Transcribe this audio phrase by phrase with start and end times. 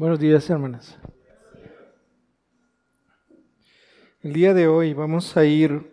[0.00, 0.98] Buenos días, hermanas.
[4.22, 5.92] El día de hoy vamos a ir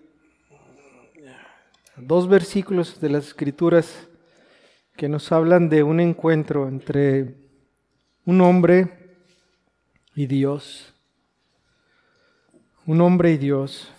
[1.93, 4.07] a dos versículos de las Escrituras
[4.95, 7.35] que nos hablan de un encuentro entre
[8.25, 9.17] un hombre
[10.15, 10.93] y Dios.
[12.85, 13.91] Un hombre y Dios.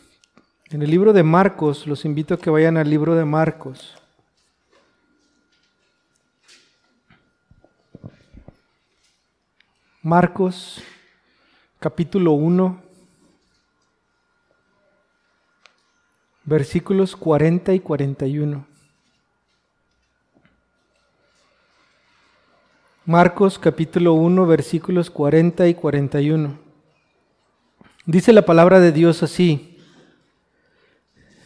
[0.70, 3.94] En el libro de Marcos, los invito a que vayan al libro de Marcos.
[10.02, 10.80] Marcos
[11.80, 12.80] capítulo 1,
[16.44, 18.64] versículos 40 y 41.
[23.06, 26.56] Marcos capítulo 1, versículos 40 y 41.
[28.06, 29.80] Dice la palabra de Dios así.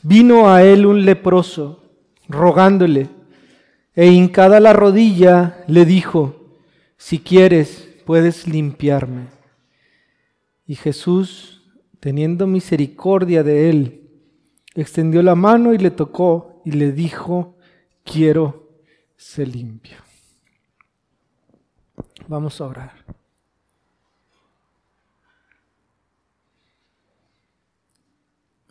[0.02, 1.82] Vino a él un leproso,
[2.28, 3.08] rogándole,
[3.94, 6.36] e hincada la rodilla le dijo,
[6.98, 9.28] si quieres, puedes limpiarme.
[10.66, 11.62] Y Jesús,
[12.00, 14.10] teniendo misericordia de él,
[14.74, 17.56] extendió la mano y le tocó y le dijo,
[18.04, 18.68] quiero
[19.16, 19.98] ser limpio.
[22.28, 22.92] Vamos a orar.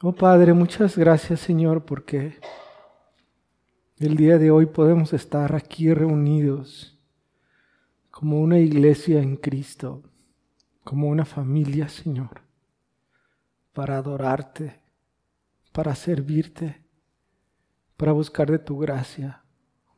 [0.04, 2.40] Oh Padre, muchas gracias Señor porque
[4.00, 6.98] el día de hoy podemos estar aquí reunidos
[8.22, 10.04] como una iglesia en Cristo,
[10.84, 12.42] como una familia, Señor,
[13.74, 14.80] para adorarte,
[15.72, 16.86] para servirte,
[17.98, 19.44] para buscar de tu gracia,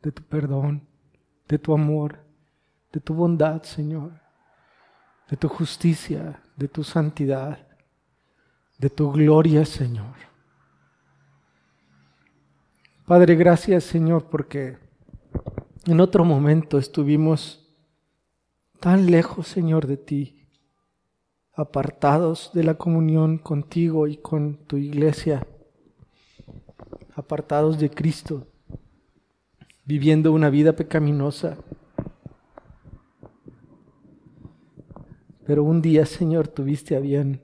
[0.01, 0.87] de tu perdón,
[1.49, 2.23] de tu amor,
[2.93, 4.13] de tu bondad, Señor,
[5.29, 7.67] de tu justicia, de tu santidad,
[8.77, 10.15] de tu gloria, Señor.
[13.05, 14.77] Padre, gracias, Señor, porque
[15.85, 17.62] en otro momento estuvimos
[18.83, 20.45] tan lejos, Señor, de ti,
[21.53, 25.47] apartados de la comunión contigo y con tu iglesia,
[27.15, 28.45] apartados de Cristo,
[29.85, 31.57] viviendo una vida pecaminosa.
[35.45, 37.41] Pero un día, Señor, tuviste a bien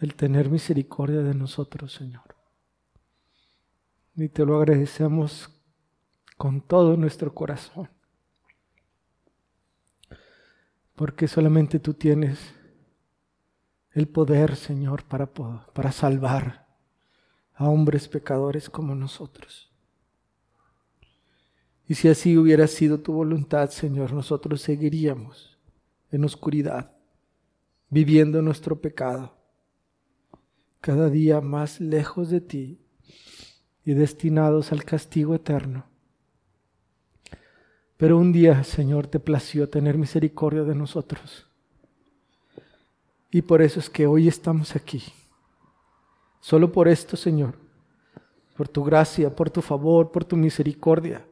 [0.00, 2.34] el tener misericordia de nosotros, Señor.
[4.16, 5.48] Y te lo agradecemos
[6.36, 7.95] con todo nuestro corazón
[10.96, 12.38] porque solamente tú tienes
[13.92, 16.66] el poder, Señor, para, para salvar
[17.54, 19.70] a hombres pecadores como nosotros.
[21.86, 25.58] Y si así hubiera sido tu voluntad, Señor, nosotros seguiríamos
[26.10, 26.92] en oscuridad,
[27.90, 29.36] viviendo nuestro pecado,
[30.80, 32.80] cada día más lejos de ti
[33.84, 35.86] y destinados al castigo eterno.
[37.96, 41.46] Pero un día, Señor, te plació tener misericordia de nosotros.
[43.30, 45.02] Y por eso es que hoy estamos aquí.
[46.40, 47.54] Solo por esto, Señor.
[48.54, 51.26] Por tu gracia, por tu favor, por tu misericordia.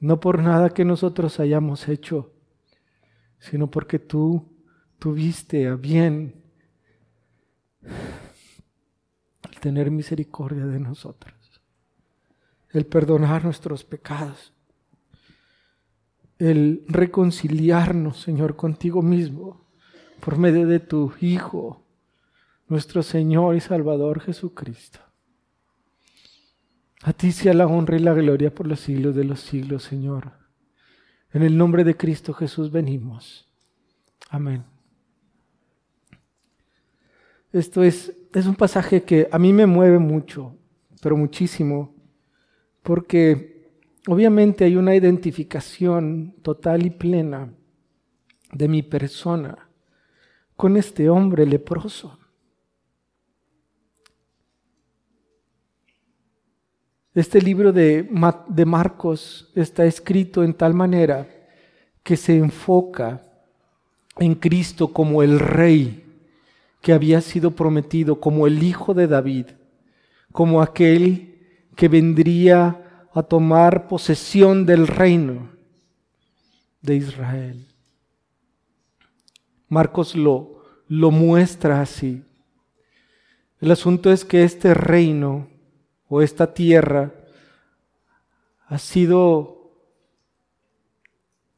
[0.00, 2.32] No por nada que nosotros hayamos hecho,
[3.38, 4.52] sino porque tú
[4.98, 6.34] tuviste a bien
[9.50, 11.34] el tener misericordia de nosotros.
[12.70, 14.53] El perdonar nuestros pecados
[16.50, 19.64] el reconciliarnos, Señor, contigo mismo
[20.20, 21.84] por medio de tu Hijo,
[22.68, 25.00] nuestro Señor y Salvador Jesucristo.
[27.02, 30.32] A ti sea la honra y la gloria por los siglos de los siglos, Señor.
[31.32, 33.48] En el nombre de Cristo Jesús venimos.
[34.30, 34.64] Amén.
[37.52, 40.56] Esto es, es un pasaje que a mí me mueve mucho,
[41.02, 41.94] pero muchísimo,
[42.82, 43.53] porque
[44.06, 47.50] Obviamente hay una identificación total y plena
[48.52, 49.68] de mi persona
[50.56, 52.18] con este hombre leproso.
[57.14, 58.08] Este libro de,
[58.48, 61.26] de, Marcos está escrito en tal manera
[62.02, 63.22] que se enfoca
[64.18, 66.04] en Cristo como el rey
[66.82, 69.46] que había sido prometido, como el hijo de David,
[70.32, 71.38] como aquel
[71.76, 72.83] que vendría
[73.14, 75.50] a tomar posesión del reino
[76.82, 77.66] de Israel.
[79.68, 82.24] Marcos lo, lo muestra así.
[83.60, 85.48] El asunto es que este reino
[86.08, 87.14] o esta tierra
[88.66, 89.70] ha sido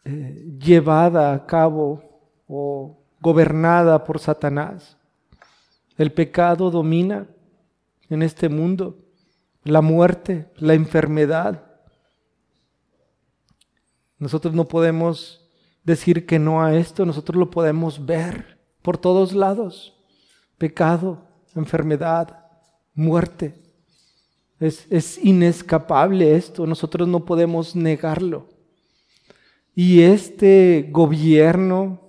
[0.04, 4.98] eh, llevada a cabo o gobernada por Satanás.
[5.96, 7.26] El pecado domina
[8.10, 9.05] en este mundo
[9.66, 11.64] la muerte, la enfermedad.
[14.18, 15.50] Nosotros no podemos
[15.84, 19.94] decir que no a esto, nosotros lo podemos ver por todos lados.
[20.58, 22.44] Pecado, enfermedad,
[22.94, 23.54] muerte.
[24.58, 28.48] Es, es inescapable esto, nosotros no podemos negarlo.
[29.74, 32.00] Y este gobierno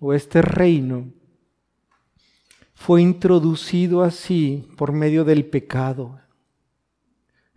[0.00, 1.12] o este reino
[2.74, 6.20] fue introducido así por medio del pecado.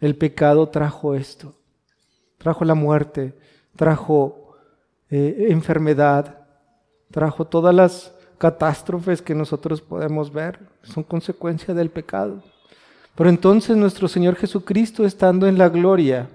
[0.02, 1.54] El pecado trajo esto,
[2.40, 3.34] trajo la muerte,
[3.76, 4.58] trajo
[5.12, 6.40] eh, enfermedad,
[7.12, 12.44] trajo todas las catástrofes que nosotros podemos ver, son consecuencia del pecado.
[13.16, 16.28] Pero entonces nuestro Señor Jesucristo, estando en la gloria,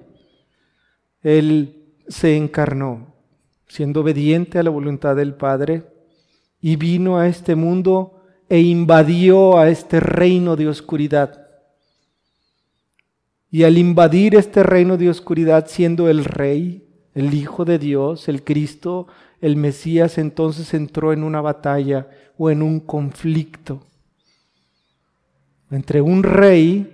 [1.22, 3.14] Él se encarnó,
[3.66, 5.82] siendo obediente a la voluntad del Padre,
[6.60, 11.45] y vino a este mundo e invadió a este reino de oscuridad.
[13.50, 16.84] Y al invadir este reino de oscuridad, siendo el rey,
[17.14, 19.06] el Hijo de Dios, el Cristo,
[19.40, 23.86] el Mesías, entonces entró en una batalla o en un conflicto
[25.70, 26.92] entre un rey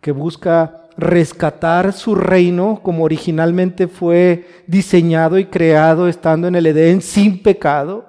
[0.00, 7.00] que busca rescatar su reino como originalmente fue diseñado y creado estando en el Edén
[7.00, 8.06] sin pecado,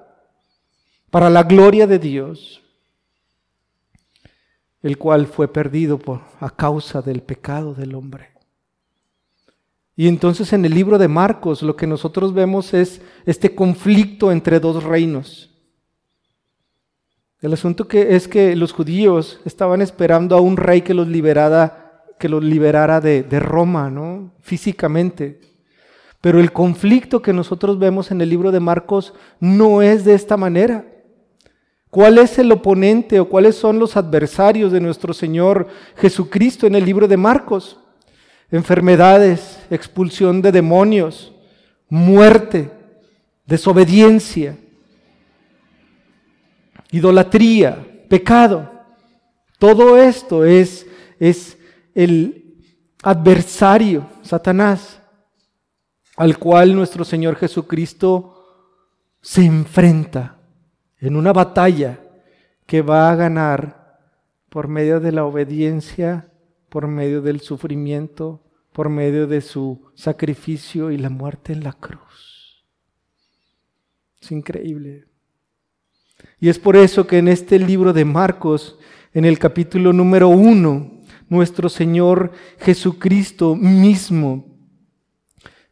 [1.10, 2.61] para la gloria de Dios,
[4.81, 8.30] el cual fue perdido por, a causa del pecado del hombre.
[9.95, 14.60] Y entonces en el libro de Marcos lo que nosotros vemos es este conflicto entre
[14.60, 15.50] dos reinos.
[17.42, 22.04] El asunto que es que los judíos estaban esperando a un rey que los liberara,
[22.19, 24.31] que los liberara de, de Roma, ¿no?
[24.39, 25.42] Físicamente.
[26.22, 30.38] Pero el conflicto que nosotros vemos en el libro de Marcos no es de esta
[30.38, 30.86] manera.
[31.91, 35.67] ¿Cuál es el oponente o cuáles son los adversarios de nuestro Señor
[35.97, 37.79] Jesucristo en el libro de Marcos?
[38.49, 41.33] Enfermedades, expulsión de demonios,
[41.89, 42.71] muerte,
[43.45, 44.57] desobediencia,
[46.91, 48.71] idolatría, pecado.
[49.59, 50.88] Todo esto es,
[51.19, 51.57] es
[51.93, 52.55] el
[53.03, 55.01] adversario, Satanás,
[56.15, 58.33] al cual nuestro Señor Jesucristo
[59.19, 60.40] se enfrenta
[61.01, 62.00] en una batalla
[62.65, 64.00] que va a ganar
[64.50, 66.31] por medio de la obediencia,
[66.69, 72.63] por medio del sufrimiento, por medio de su sacrificio y la muerte en la cruz.
[74.21, 75.06] Es increíble.
[76.39, 78.77] Y es por eso que en este libro de Marcos,
[79.13, 84.50] en el capítulo número uno, nuestro Señor Jesucristo mismo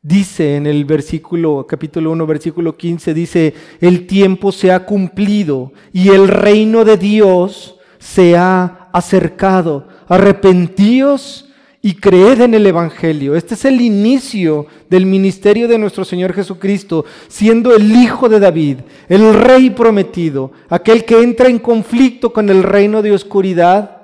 [0.02, 6.10] Dice en el versículo, capítulo 1, versículo 15, dice, el tiempo se ha cumplido y
[6.10, 9.90] el reino de Dios se ha acercado.
[10.08, 11.50] Arrepentíos
[11.82, 13.36] y creed en el Evangelio.
[13.36, 18.78] Este es el inicio del ministerio de nuestro Señor Jesucristo, siendo el Hijo de David,
[19.10, 23.98] el Rey prometido, aquel que entra en conflicto con el reino de oscuridad,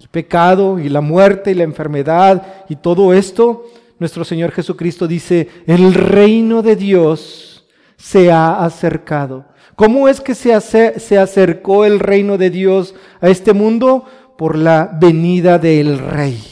[0.00, 3.66] el pecado y la muerte y la enfermedad y todo esto
[4.02, 9.46] nuestro Señor Jesucristo dice, el reino de Dios se ha acercado.
[9.76, 14.04] ¿Cómo es que se, se acercó el reino de Dios a este mundo?
[14.36, 16.42] Por la venida del Rey.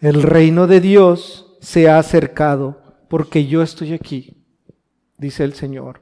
[0.00, 4.44] El reino de Dios se ha acercado porque yo estoy aquí,
[5.18, 6.00] dice el Señor.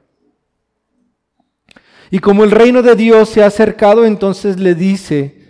[2.11, 5.44] Y como el reino de Dios se ha acercado, entonces le dice,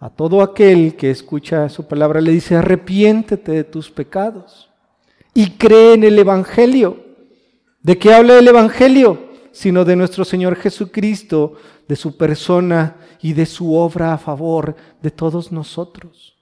[0.00, 4.70] a todo aquel que escucha su palabra le dice, arrepiéntete de tus pecados
[5.34, 7.04] y cree en el Evangelio.
[7.82, 9.28] ¿De qué habla el Evangelio?
[9.50, 11.54] Sino de nuestro Señor Jesucristo,
[11.88, 16.36] de su persona y de su obra a favor de todos nosotros.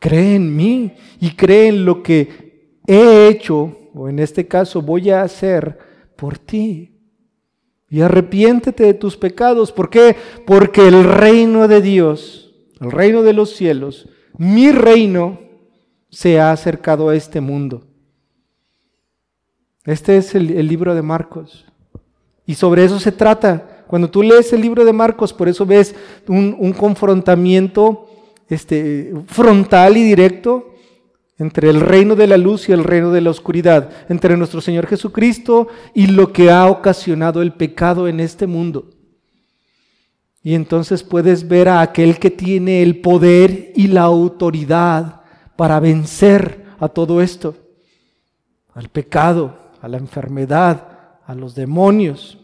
[0.00, 5.10] Cree en mí y cree en lo que he hecho, o en este caso voy
[5.10, 5.78] a hacer
[6.16, 6.98] por ti.
[7.88, 9.70] Y arrepiéntete de tus pecados.
[9.70, 10.16] ¿Por qué?
[10.46, 12.41] Porque el reino de Dios
[12.82, 15.40] el reino de los cielos, mi reino
[16.10, 17.84] se ha acercado a este mundo.
[19.84, 21.64] Este es el, libro de Marcos.
[22.46, 23.84] Y sobre eso se trata.
[23.86, 25.94] Cuando tú lees el libro de Marcos, por eso ves
[26.28, 28.08] un, confrontamiento
[28.48, 30.74] este, frontal y directo
[31.38, 34.86] entre el reino de la luz y el reino de la oscuridad, entre nuestro Señor
[34.86, 38.90] Jesucristo y lo que ha ocasionado el pecado en este mundo.
[40.42, 45.20] Y entonces puedes ver a aquel que tiene el poder y la autoridad
[45.56, 47.54] para vencer a todo esto,
[48.74, 50.88] al pecado, a la enfermedad,
[51.24, 52.38] a los demonios,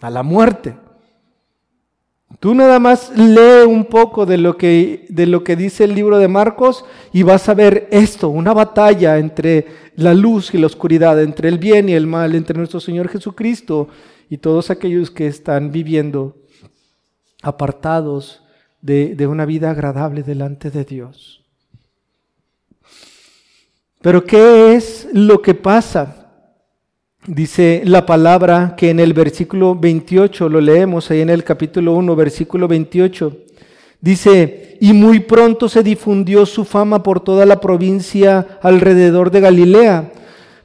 [0.00, 0.76] a la muerte.
[2.40, 6.18] Tú nada más lee un poco de lo, que, de lo que dice el libro
[6.18, 11.20] de Marcos y vas a ver esto, una batalla entre la luz y la oscuridad,
[11.22, 13.88] entre el bien y el mal, entre nuestro Señor Jesucristo
[14.28, 16.36] y todos aquellos que están viviendo
[17.42, 18.42] apartados
[18.80, 21.42] de, una vida agradable delante de Dios.
[24.00, 26.30] Pero ¿qué es lo que pasa?
[27.26, 32.16] Dice la palabra que en el versículo 28, lo leemos ahí en el capítulo 1,
[32.16, 33.36] versículo 28,
[34.00, 40.12] dice, y muy pronto se difundió su fama por toda la provincia alrededor de Galilea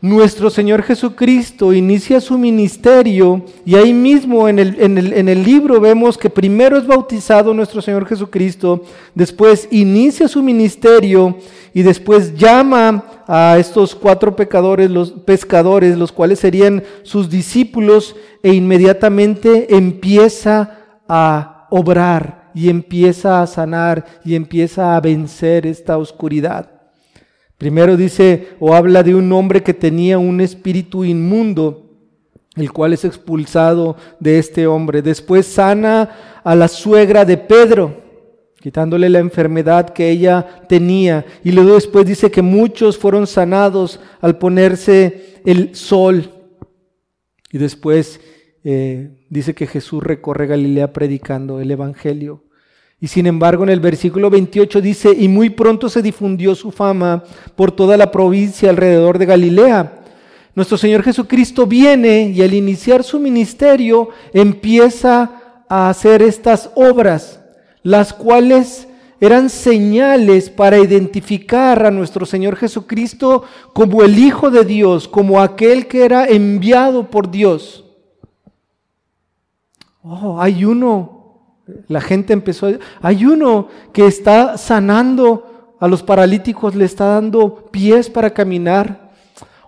[0.04, 6.18] nuestro Señor Jesucristo inicia su ministerio y ahí mismo en el, en, el, libro vemos
[6.18, 8.84] que primero es bautizado nuestro Señor Jesucristo,
[9.16, 11.38] después inicia su ministerio
[11.74, 18.54] y después llama a estos cuatro pecadores, los pescadores, los cuales serían sus discípulos e
[18.54, 26.83] inmediatamente empieza a obrar y empieza a sanar y empieza a vencer esta oscuridad.
[27.64, 31.92] Primero dice o habla de un hombre que tenía un espíritu inmundo,
[32.58, 35.02] el cual es expulsado de este hombre.
[35.02, 38.02] Después sana a la suegra de Pedro,
[38.60, 41.26] quitándole la enfermedad que ella tenía.
[41.42, 46.32] Y luego después dice que muchos fueron sanados al ponerse el sol.
[47.50, 48.20] Y después
[48.66, 52.44] eh, dice que Jesús recorre Galilea predicando el Evangelio.
[53.04, 57.22] Y sin embargo en el versículo 28 dice, y muy pronto se difundió su fama
[57.54, 60.04] por toda la provincia alrededor de Galilea.
[60.56, 67.42] Nuestro Señor Jesucristo viene y al iniciar su ministerio empieza a hacer estas obras,
[67.82, 68.88] las cuales
[69.20, 73.44] eran señales para identificar a nuestro Señor Jesucristo
[73.74, 77.84] como el Hijo de Dios, como aquel que era enviado por Dios.
[80.02, 81.23] Oh, hay uno
[81.88, 82.68] la gente empezó,
[83.02, 89.12] hay uno que está sanando a los paralíticos, le está dando pies para caminar.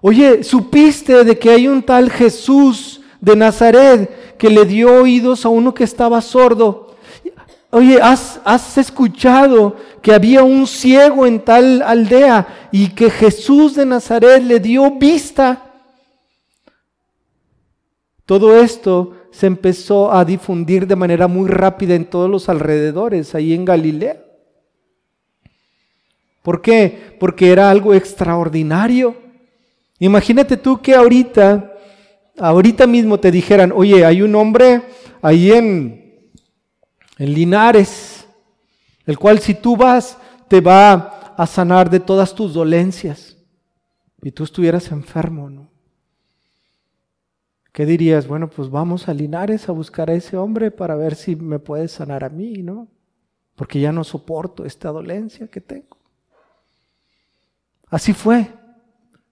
[0.02, 5.50] Oye, ¿supiste de que hay un tal Jesús de Nazaret que le dio oídos a
[5.50, 6.96] uno que estaba sordo?
[7.72, 13.86] Oye, ¿has, ¿has, escuchado que había un ciego en tal aldea y que Jesús de
[13.86, 15.74] Nazaret le dio vista?
[18.26, 23.54] Todo esto se empezó a difundir de manera muy rápida en todos los alrededores, ahí
[23.54, 24.24] en Galilea.
[26.42, 27.18] ¿Por qué?
[27.20, 29.14] Porque era algo extraordinario.
[30.00, 31.74] Imagínate tú que ahorita,
[32.40, 34.84] ahorita mismo te dijeran, oye, hay un hombre
[35.22, 36.32] ahí en,
[37.18, 38.26] en Linares,
[39.06, 43.36] el cual si tú vas, te va a sanar de todas tus dolencias.
[44.22, 45.75] Y tú estuvieras enfermo, ¿no?
[47.76, 48.26] ¿Qué dirías?
[48.26, 51.90] Bueno, pues vamos a Linares a buscar a ese hombre para ver si me puede
[51.90, 52.88] sanar a mí, ¿no?
[53.54, 55.98] Porque ya no soporto esta dolencia que tengo.
[57.90, 58.48] Así fue.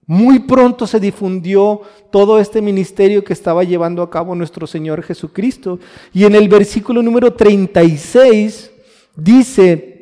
[0.04, 1.80] Muy pronto se difundió
[2.12, 5.78] todo este ministerio que estaba llevando a cabo nuestro Señor Jesucristo.
[6.12, 8.70] Y en el versículo número 36
[9.16, 9.93] dice,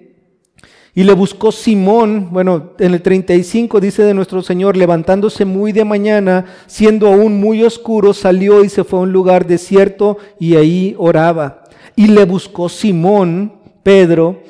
[0.95, 5.87] y le buscó Simón, bueno, en el 35 dice de nuestro Señor, levantándose muy de
[5.87, 10.95] mañana, siendo aún muy oscuro, salió y se fue a un lugar desierto y ahí
[10.99, 11.65] oraba.
[11.97, 14.43] Y le buscó Simón, Pedro,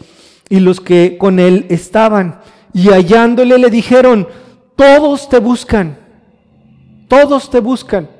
[0.49, 2.41] y los que con él estaban.
[2.73, 4.27] Y hallándole le dijeron,
[4.75, 5.97] todos te buscan,
[7.07, 8.11] todos te buscan.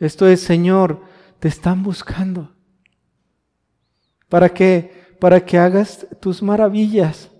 [0.00, 1.02] Esto es, Señor,
[1.40, 2.52] te están buscando.
[4.30, 4.95] ¿Para qué?
[5.18, 7.30] Para que hagas tus maravillas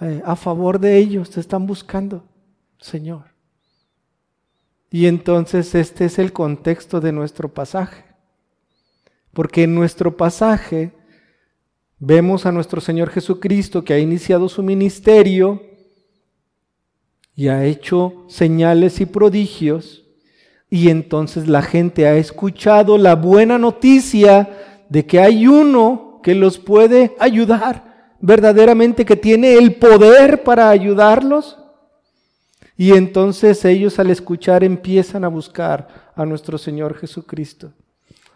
[0.00, 1.30] eh, a favor de ellos.
[1.30, 2.24] Te están buscando,
[2.78, 3.24] Señor.
[4.90, 8.04] Y entonces este es el contexto de nuestro pasaje.
[9.32, 10.92] Porque en nuestro pasaje
[11.98, 15.62] vemos a nuestro Señor Jesucristo que ha iniciado su ministerio
[17.34, 20.04] y ha hecho señales y prodigios.
[20.70, 24.48] Y entonces la gente ha escuchado la buena noticia
[24.88, 31.56] de que hay uno que los puede ayudar, verdaderamente que tiene el poder para ayudarlos.
[32.76, 37.72] Y entonces ellos al escuchar empiezan a buscar a nuestro Señor Jesucristo.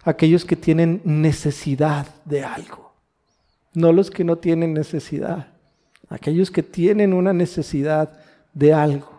[0.04, 2.92] Aquellos que tienen necesidad de algo,
[3.74, 5.48] no los que no tienen necesidad,
[6.08, 8.20] aquellos que tienen una necesidad
[8.54, 9.10] de algo.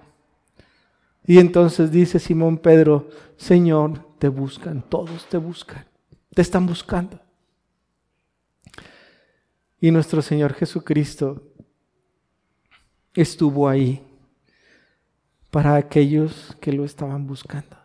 [1.28, 5.84] Y entonces dice Simón Pedro, Señor, te buscan, todos te buscan,
[6.34, 7.20] te están buscando.
[9.82, 11.42] Y nuestro Señor Jesucristo
[13.16, 14.02] estuvo ahí
[15.50, 17.76] para aquellos que lo estaban buscando.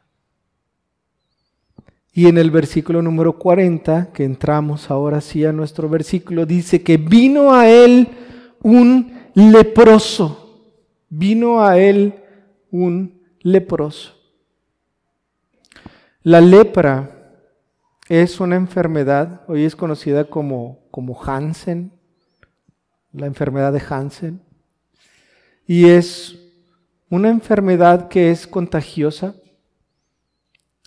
[2.12, 6.98] Y en el versículo número 40, que entramos ahora sí a nuestro versículo, dice que
[6.98, 8.08] vino a él
[8.62, 10.42] un leproso.
[11.08, 12.14] Vino a él
[12.70, 14.14] un leproso.
[16.22, 17.34] La lepra
[18.08, 21.92] es una enfermedad, hoy es conocida como, como Hansen,
[23.12, 24.40] la enfermedad de Hansen,
[25.66, 26.38] y es
[27.10, 29.34] una enfermedad que es contagiosa,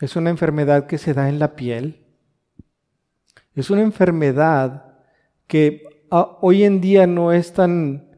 [0.02, 2.08] es una enfermedad que se da en la piel.
[3.54, 4.96] Es una enfermedad
[5.46, 8.10] que ah, hoy en día no es tan,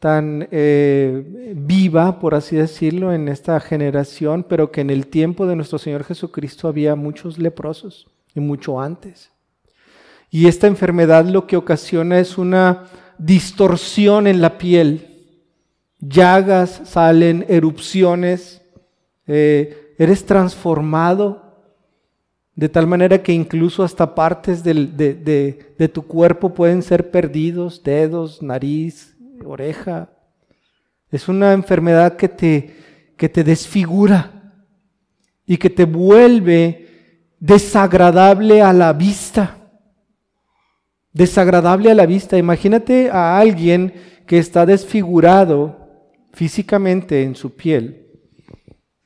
[0.00, 5.54] tan eh, viva, por así decirlo, en esta generación, pero que en el tiempo de
[5.54, 9.30] nuestro Señor Jesucristo había muchos leprosos y mucho antes.
[10.30, 12.84] Y esta enfermedad lo que ocasiona es una
[13.18, 15.06] distorsión en la piel.
[16.00, 18.62] Llagas salen, erupciones,
[19.26, 21.48] eh, eres transformado
[22.58, 29.16] de tal manera que incluso hasta partes de, tu cuerpo pueden ser perdidos, dedos, nariz,
[29.44, 30.10] oreja.
[31.12, 32.74] Es una enfermedad que te,
[33.16, 34.52] que te desfigura
[35.46, 36.88] y que te vuelve
[37.38, 39.57] desagradable a la vista.
[41.18, 42.38] Desagradable a la vista.
[42.38, 43.92] Imagínate a alguien
[44.24, 45.88] que está desfigurado
[46.32, 48.06] físicamente en su piel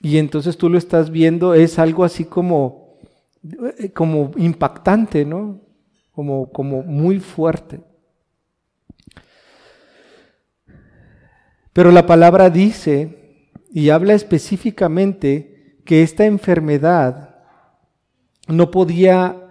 [0.02, 2.98] y entonces tú lo estás viendo, es algo así como,
[3.78, 5.62] eh, como impactante, ¿no?
[6.10, 7.80] Como, como muy fuerte.
[11.72, 17.36] Pero la palabra dice y habla específicamente que esta enfermedad
[18.48, 19.41] no podía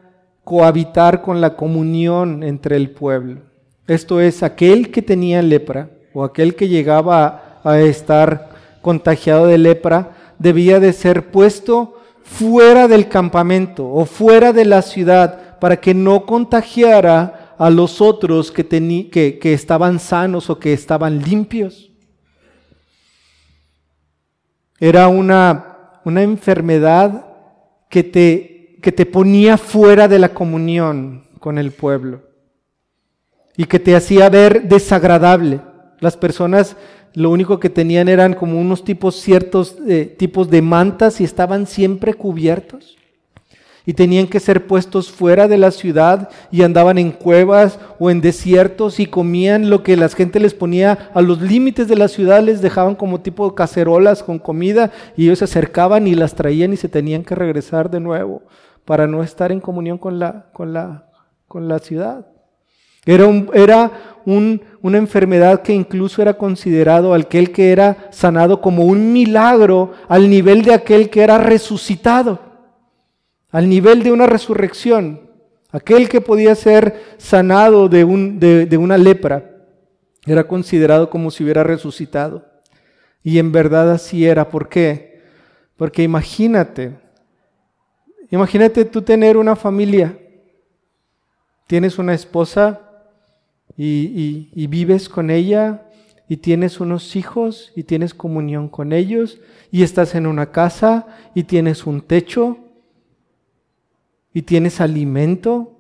[0.52, 3.40] cohabitar con la comunión entre el pueblo.
[3.88, 8.50] Esto es, aquel que tenía lepra o aquel que llegaba a estar
[8.82, 15.58] contagiado de lepra, debía de ser puesto fuera del campamento o fuera de la ciudad
[15.58, 18.68] para que no contagiara a los otros que,
[19.10, 21.94] que, que estaban sanos o que estaban limpios.
[24.82, 27.26] Era una, una enfermedad
[27.88, 28.51] que te,
[28.82, 32.22] que te ponía fuera de la comunión con el pueblo
[33.56, 35.62] y que te hacía ver desagradable.
[36.00, 36.76] Las personas
[37.14, 41.68] lo único que tenían eran como unos tipos ciertos eh, tipos de mantas y estaban
[41.68, 42.98] siempre cubiertos.
[43.84, 48.22] Y tenían que ser puestos fuera de la ciudad y andaban en cuevas o en
[48.22, 52.44] desiertos y comían lo que la gente les ponía a los límites de la ciudad,
[52.44, 56.74] les dejaban como tipo de cacerolas con comida y ellos se acercaban y las traían
[56.74, 58.44] y se tenían que regresar de nuevo
[58.86, 61.06] para no estar en comunión con la, con la,
[61.48, 62.26] con la ciudad.
[63.06, 63.92] Era, un, era
[64.26, 70.62] una enfermedad que incluso era considerado aquel que era sanado como un milagro al nivel
[70.62, 72.40] de aquel que era resucitado,
[73.50, 75.30] al nivel de una resurrección.
[75.72, 79.52] Aquel que podía ser sanado de, un, de una lepra
[80.26, 82.46] era considerado como si hubiera resucitado.
[83.24, 84.50] Y en verdad así era.
[84.50, 85.22] ¿Por qué?
[85.78, 87.00] Porque imagínate,
[88.32, 90.18] imagínate tú tener una familia,
[91.68, 92.88] tienes una esposa,
[93.78, 95.88] y, vives con ella
[96.28, 99.40] y tienes unos hijos y tienes comunión con ellos
[99.72, 102.58] y estás en una casa y tienes un techo
[104.34, 105.76] y tienes alimento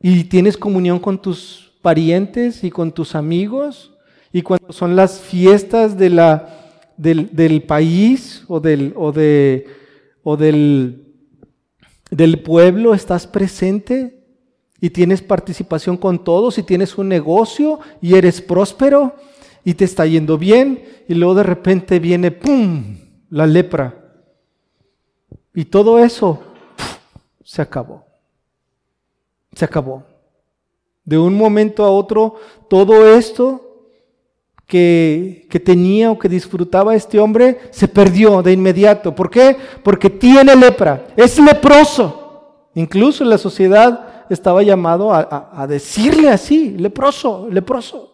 [0.00, 3.92] y tienes comunión con tus parientes y con tus amigos
[4.32, 9.66] y cuando son las fiestas de la, del, país o del, o de,
[10.24, 11.06] o del,
[12.10, 14.24] del pueblo estás presente
[14.80, 19.14] y tienes participación con todos y tienes un negocio y eres próspero
[19.62, 22.96] y te está yendo bien y luego de repente viene, ¡pum!,
[23.30, 23.94] la lepra.
[25.54, 26.42] Y todo eso
[27.42, 28.04] se acabó.
[29.52, 30.04] Se acabó.
[31.04, 32.36] De un momento a otro,
[32.68, 33.63] todo esto
[34.66, 39.14] que, tenía o que disfrutaba este hombre se perdió de inmediato.
[39.14, 39.56] ¿Por qué?
[39.82, 42.68] Porque tiene lepra, es leproso.
[42.74, 48.12] Incluso la sociedad estaba llamado a, decirle así, leproso, leproso.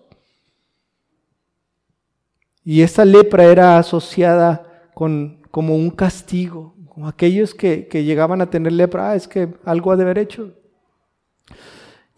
[2.65, 8.73] Y esa lepra era asociada con, como un castigo, como aquellos que, llegaban a tener
[8.73, 10.53] lepra, ah, es que algo ha de haber hecho.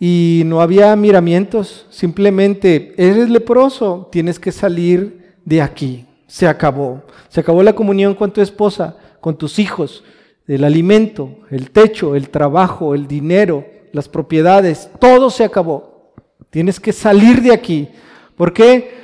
[0.05, 6.07] Y no había miramientos, simplemente eres leproso, tienes que salir de aquí.
[6.27, 7.05] Se acabó.
[7.29, 10.03] Se acabó la comunión con tu esposa, con tus hijos,
[10.49, 16.15] el alimento, el techo, el trabajo, el dinero, las propiedades, todo se acabó.
[16.51, 17.89] Tienes que salir de aquí.
[18.35, 18.97] ¿Por qué?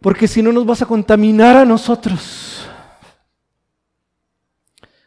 [0.00, 2.66] Porque si no nos vas a contaminar a nosotros.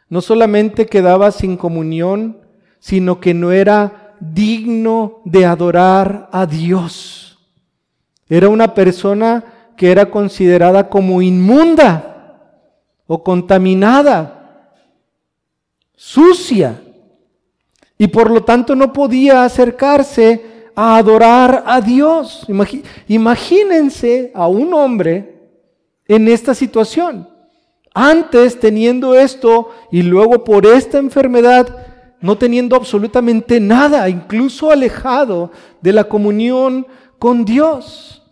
[0.08, 2.38] No solamente quedaba sin comunión,
[2.78, 7.38] sino que no era digno de adorar a Dios.
[8.28, 9.44] Era una persona
[9.76, 12.40] que era considerada como inmunda
[13.06, 14.72] o contaminada,
[15.94, 16.80] sucia,
[17.98, 22.46] y por lo tanto no podía acercarse a adorar a Dios.
[23.08, 25.50] Imagínense a un hombre
[26.06, 27.28] en esta situación.
[27.94, 35.50] Antes teniendo esto y luego por esta enfermedad no teniendo absolutamente nada, incluso alejado
[35.80, 36.86] de la comunión
[37.18, 38.22] con Dios.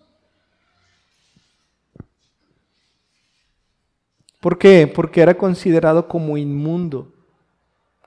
[4.40, 4.86] ¿Por qué?
[4.86, 7.12] Porque era considerado como inmundo,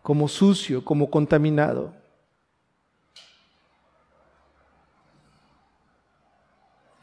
[0.03, 1.95] como sucio, como contaminado.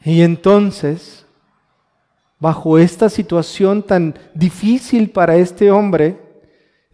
[0.05, 1.25] Y entonces,
[2.39, 6.24] bajo esta situación tan difícil para este hombre,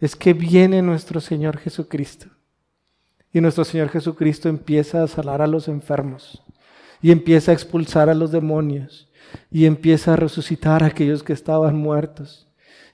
[0.02, 2.26] es que viene nuestro Señor Jesucristo.
[3.32, 6.42] Y nuestro Señor Jesucristo empieza a salar a los enfermos
[7.00, 9.08] y empieza a expulsar a los demonios
[9.48, 12.48] y empieza a resucitar a aquellos que estaban muertos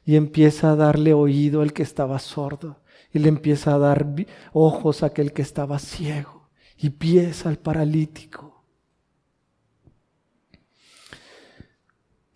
[0.05, 4.07] y empieza a darle oído al que estaba sordo y le empieza a dar
[4.53, 8.65] ojos a aquel que estaba ciego y pies al paralítico.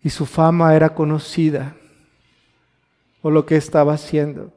[0.01, 1.77] Y su fama era conocida
[3.21, 4.51] por lo que estaba haciendo.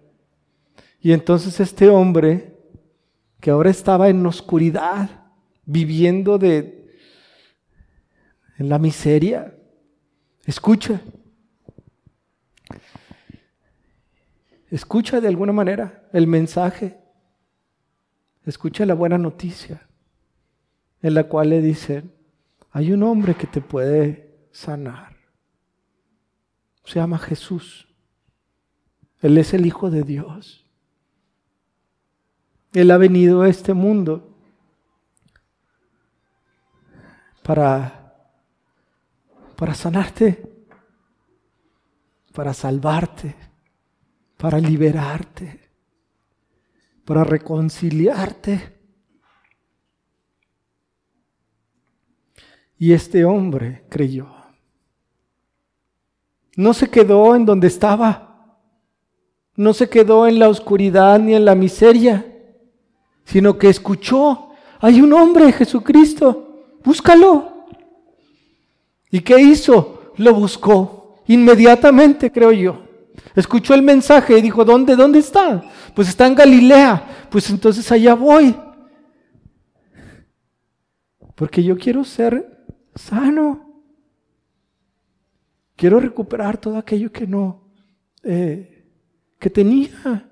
[1.06, 2.52] Y entonces este hombre,
[3.38, 5.08] que ahora estaba en oscuridad,
[5.64, 6.98] viviendo de
[8.58, 9.56] en la miseria,
[10.46, 11.00] escucha.
[14.68, 16.98] Escucha de alguna manera el mensaje.
[18.44, 19.86] Escucha la buena noticia
[21.02, 22.12] en la cual le dicen,
[22.72, 25.14] hay un hombre que te puede sanar.
[26.84, 27.94] Se llama Jesús.
[29.20, 30.65] Él es el Hijo de Dios.
[32.76, 34.36] Él ha venido a este mundo
[37.42, 38.14] para,
[39.56, 40.46] para sanarte,
[42.34, 43.34] para salvarte,
[44.36, 45.70] para liberarte,
[47.06, 48.78] para reconciliarte.
[52.76, 54.28] Y este hombre creyó.
[56.56, 58.60] No se quedó en donde estaba.
[59.54, 62.34] No se quedó en la oscuridad ni en la miseria
[63.26, 67.66] sino que escuchó, hay un hombre, Jesucristo, búscalo.
[69.10, 70.12] ¿Y qué hizo?
[70.16, 72.82] Lo buscó inmediatamente, creo yo.
[73.34, 75.62] Escuchó el mensaje y dijo, ¿dónde, dónde está?
[75.94, 77.28] Pues está en Galilea.
[77.28, 78.56] Pues entonces allá voy.
[81.34, 83.82] Porque yo quiero ser sano.
[85.74, 87.68] Quiero recuperar todo aquello que no,
[88.22, 88.86] eh,
[89.38, 90.25] que tenía.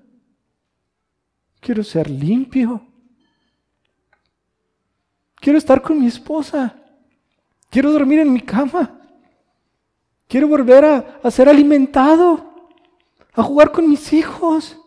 [1.65, 2.79] Quiero ser limpio.
[5.37, 6.75] Quiero estar con mi esposa.
[7.71, 9.01] Quiero dormir en mi cama.
[10.27, 12.69] Quiero volver a, ser alimentado,
[13.33, 14.77] a jugar con mis hijos.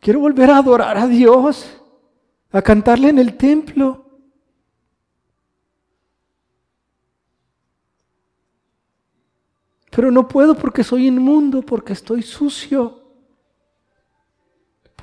[0.00, 1.80] Quiero volver a adorar a Dios,
[2.50, 4.04] a cantarle en el templo.
[9.88, 13.01] Pero no puedo porque soy inmundo, porque estoy sucio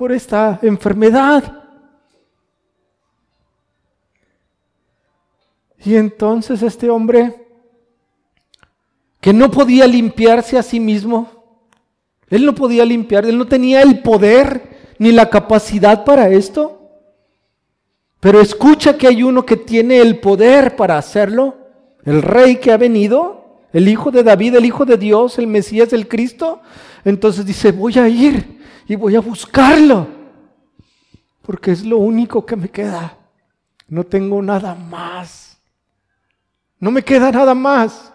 [0.00, 1.62] por esta enfermedad.
[5.84, 7.46] Y entonces este hombre,
[9.20, 11.28] que no podía limpiarse a sí mismo,
[12.30, 16.80] él no podía limpiar, él no tenía el poder ni la capacidad para esto,
[18.20, 21.58] pero escucha que hay uno que tiene el poder para hacerlo,
[22.06, 25.92] el rey que ha venido, el hijo de David, el hijo de Dios, el Mesías,
[25.92, 26.62] el Cristo.
[27.04, 28.59] Entonces dice, voy a ir
[28.90, 30.08] y voy a buscarlo,
[31.42, 33.16] porque es lo único que me queda.
[33.86, 35.62] No tengo nada más.
[36.80, 38.12] No me queda nada más.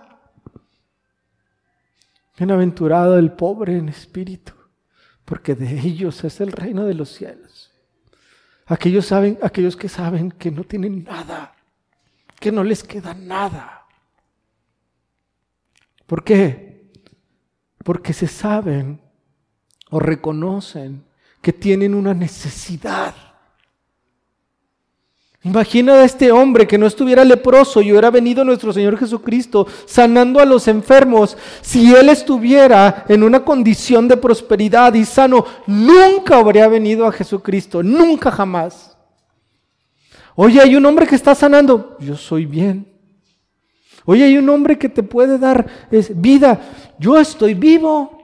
[2.37, 4.51] Bienaventurado el pobre en espíritu,
[5.23, 7.71] porque de ellos es el reino de los cielos.
[8.65, 11.55] Aquellos, saben, aquellos que saben que no tienen nada,
[12.37, 13.85] que no les queda nada.
[16.05, 16.91] ¿Por qué?
[17.81, 19.04] Porque se saben
[19.95, 21.05] o reconocen
[21.41, 23.15] que tienen una necesidad.
[25.41, 30.41] Imagina a este hombre que no estuviera leproso y hubiera venido nuestro Señor Jesucristo sanando
[30.41, 31.37] a los enfermos.
[31.61, 37.81] Si él estuviera en una condición de prosperidad y sano, nunca habría venido a Jesucristo,
[37.81, 38.97] nunca jamás.
[40.35, 42.85] Oye, hay un hombre que está sanando, yo soy bien.
[44.03, 45.65] Oye, hay un hombre que te puede dar
[46.15, 46.59] vida,
[46.99, 48.14] yo estoy vivo.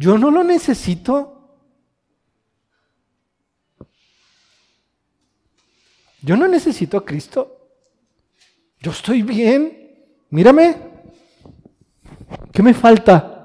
[0.00, 1.58] Yo no lo necesito.
[6.22, 7.68] Yo no necesito a Cristo.
[8.78, 10.06] Yo estoy bien.
[10.30, 10.74] Mírame.
[12.50, 13.36] ¿Qué me falta?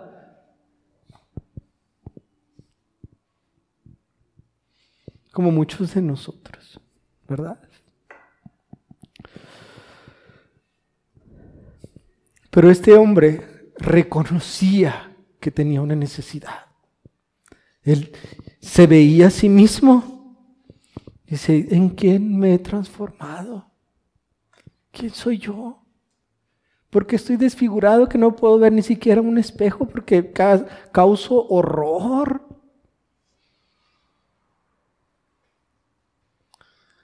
[5.33, 6.79] Como muchos de nosotros,
[7.27, 7.59] ¿verdad?
[12.49, 15.14] Pero este hombre reconocía
[15.45, 16.65] que tenía una necesidad.
[17.83, 18.11] Él
[18.59, 20.35] se veía a sí mismo.
[21.23, 23.69] Dice, ¿en quién me he transformado?
[24.91, 25.85] ¿Quién soy yo?
[26.89, 30.33] Porque estoy desfigurado que no puedo ver ni siquiera un espejo porque
[30.91, 32.43] causo horror.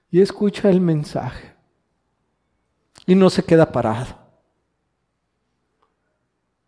[0.09, 1.53] Y escucha el mensaje.
[3.05, 4.20] Y no se queda parado.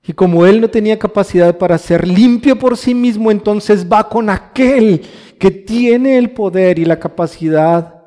[0.05, 4.29] Y como él no tenía capacidad para ser limpio por sí mismo, entonces va con
[4.29, 5.01] aquel
[5.39, 8.03] que tiene el poder y la capacidad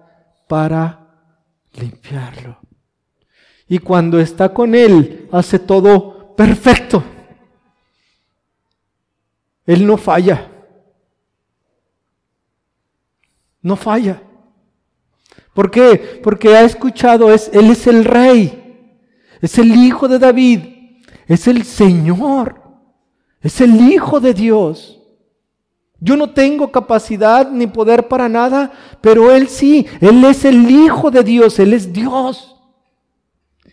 [0.46, 1.06] para
[1.72, 2.58] limpiarlo.
[3.66, 7.02] Y cuando está con él, hace todo perfecto.
[9.64, 10.50] Él no falla.
[13.62, 14.22] No falla.
[15.54, 16.20] ¿Por qué?
[16.22, 18.92] Porque ha escuchado, es, Él es el rey,
[19.40, 20.75] es el hijo de David,
[21.26, 22.62] es el Señor,
[23.40, 25.00] es el Hijo de Dios.
[25.98, 31.10] Yo no tengo capacidad ni poder para nada, pero Él sí, Él es el Hijo
[31.10, 32.56] de Dios, Él es Dios.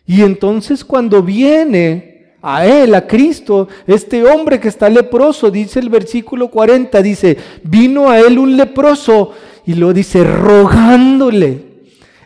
[0.05, 5.89] Y entonces cuando viene a Él, a Cristo, este hombre que está leproso, dice el
[5.89, 9.31] versículo 40, dice, vino a Él un leproso
[9.65, 11.73] y lo dice rogándole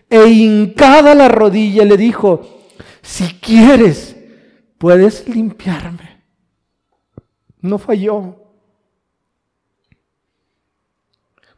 [0.10, 2.42] e hincada la rodilla le dijo,
[3.02, 4.17] si quieres,
[4.78, 6.22] puedes limpiarme.
[7.62, 8.36] No falló.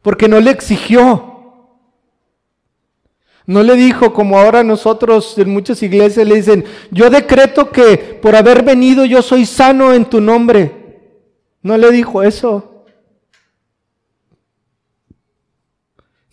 [0.02, 1.30] Porque no le exigió.
[3.46, 8.36] No le dijo como ahora nosotros en muchas iglesias le dicen, yo decreto que por
[8.36, 10.80] haber venido yo soy sano en tu nombre.
[11.62, 12.86] No le dijo eso.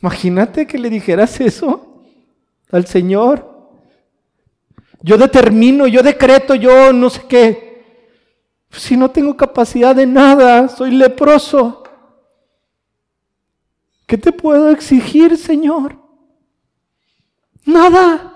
[0.03, 2.03] Imagínate que le dijeras eso
[2.71, 3.56] al Señor.
[5.03, 7.67] Yo determino, yo decreto, yo no sé qué.
[8.71, 11.83] Si no tengo capacidad de nada, soy leproso.
[14.07, 15.99] ¿Qué te puedo exigir, Señor?
[17.65, 18.33] Nada.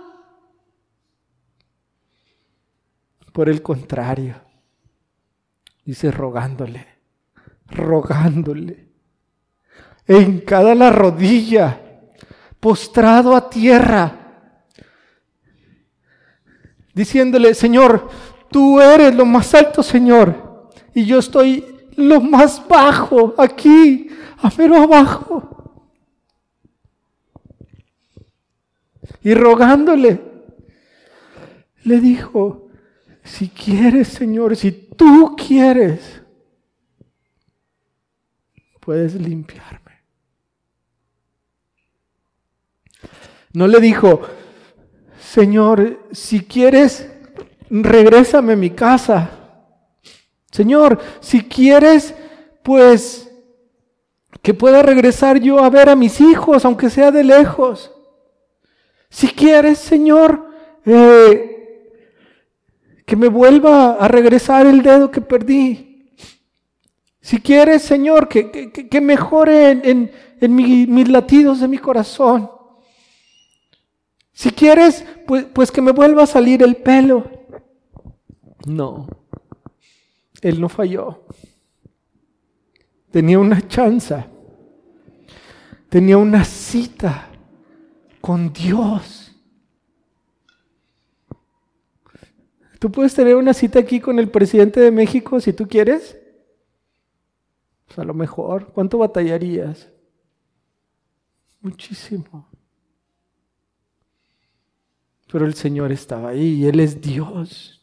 [3.33, 4.35] Por el contrario,
[5.85, 6.87] dice rogándole,
[7.68, 8.88] rogándole,
[10.07, 11.81] en cada la rodilla,
[12.59, 14.19] postrado a tierra,
[16.94, 18.09] diciéndole, Señor,
[18.50, 21.64] tú eres lo más alto, Señor, y yo estoy
[21.96, 25.57] lo más bajo, aquí, a mero abajo.
[29.22, 30.20] Y rogándole,
[31.85, 32.68] le dijo,
[33.22, 36.22] si quieres, Señor, si tú quieres,
[38.81, 39.81] puedes limpiarme.
[43.53, 44.22] No le dijo,
[45.31, 47.09] Señor, si quieres,
[47.71, 49.31] regrésame a mi casa.
[50.51, 52.16] Señor, si quieres,
[52.64, 53.31] pues
[54.43, 57.93] que pueda regresar yo a ver a mis hijos, aunque sea de lejos.
[59.09, 60.49] Si quieres, Señor,
[60.85, 61.95] eh,
[63.07, 66.11] que me vuelva a regresar el dedo que perdí.
[67.21, 72.51] Si quieres, Señor, que, mejore en, mis latidos de mi corazón.
[74.33, 77.31] Si quieres, pues, pues que me vuelva a salir el pelo.
[78.66, 79.07] No,
[80.40, 81.25] él no falló.
[83.11, 84.27] Tenía una chanza.
[85.88, 87.29] Tenía una cita
[88.21, 89.35] con Dios.
[92.79, 96.16] Tú puedes tener una cita aquí con el presidente de México si tú quieres.
[97.87, 99.88] Pues a lo mejor, ¿cuánto batallarías?
[101.61, 102.49] Muchísimo.
[105.31, 107.81] Pero el Señor estaba ahí y Él es Dios.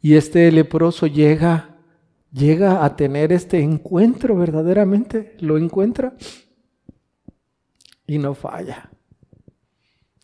[0.00, 1.76] Y este leproso llega,
[2.32, 6.14] llega a tener este encuentro verdaderamente, lo encuentra
[8.06, 8.90] y no falla.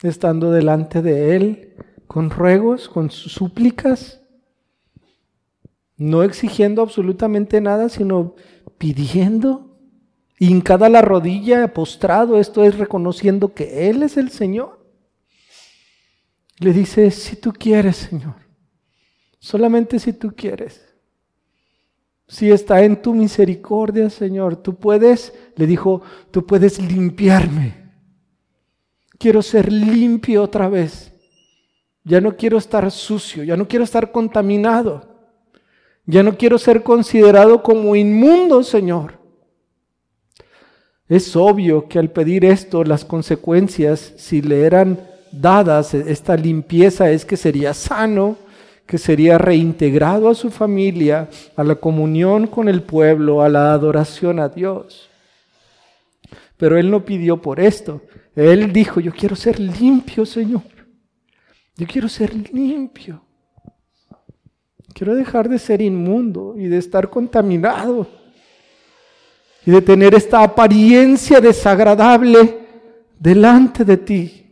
[0.02, 1.74] Estando delante de Él
[2.06, 4.20] con ruegos, con súplicas,
[5.96, 8.36] no exigiendo absolutamente nada, sino
[8.78, 9.76] pidiendo,
[10.38, 14.83] hincada la rodilla, postrado, esto es reconociendo que Él es el Señor.
[16.58, 18.36] Le dice, si tú quieres, Señor,
[19.38, 20.80] solamente si tú quieres.
[22.26, 27.84] Si está en tu misericordia, Señor, tú puedes, le dijo, tú puedes limpiarme.
[29.18, 31.12] Quiero ser limpio otra vez.
[32.02, 35.14] Ya no quiero estar sucio, ya no quiero estar contaminado.
[36.06, 39.18] Ya no quiero ser considerado como inmundo, Señor.
[41.08, 47.24] Es obvio que al pedir esto, las consecuencias, si le eran dadas esta limpieza, es
[47.24, 48.36] que sería sano,
[48.86, 54.38] que sería reintegrado a su familia, a la comunión con el pueblo, a la adoración
[54.38, 55.08] a Dios.
[56.56, 58.02] Pero él no pidió por esto.
[58.36, 60.62] Él dijo, yo quiero ser limpio, Señor.
[61.76, 63.22] Yo quiero ser limpio.
[64.92, 68.06] Quiero dejar de ser inmundo y de estar contaminado
[69.66, 72.60] y de tener esta apariencia desagradable
[73.18, 74.43] delante de ti.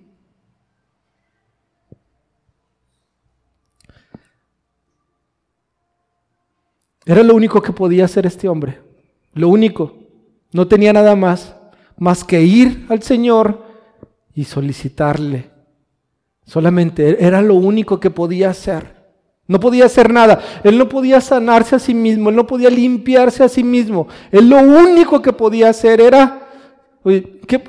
[7.05, 8.81] Era lo único que podía hacer este hombre.
[9.35, 9.95] Lo único.
[10.53, 11.57] No tenía nada más,
[11.97, 13.65] más que ir al Señor
[14.35, 15.51] y solicitarle.
[16.45, 19.03] Solamente era lo único que podía hacer.
[19.47, 20.41] No podía hacer nada.
[20.63, 22.31] Él no podía sanarse a sí mismo.
[22.31, 24.09] Él no podía limpiarse a sí mismo.
[24.31, 26.49] Él lo único que podía hacer era,
[27.05, 27.63] ¿qué,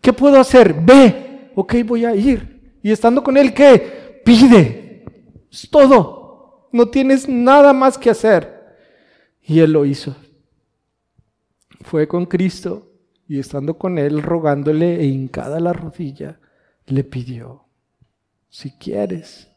[0.00, 0.74] qué puedo hacer?
[0.74, 1.52] Ve.
[1.54, 2.78] Ok, voy a ir.
[2.82, 4.20] Y estando con Él, ¿qué?
[4.24, 5.04] Pide.
[5.50, 6.19] Es todo.
[6.72, 8.60] No tienes nada más que hacer.
[9.42, 10.16] Y él lo hizo.
[11.82, 12.90] Fue con Cristo
[13.30, 16.40] y estando con él, rogándole e hincada la rodilla,
[16.86, 17.64] le pidió,
[18.48, 19.48] si quieres,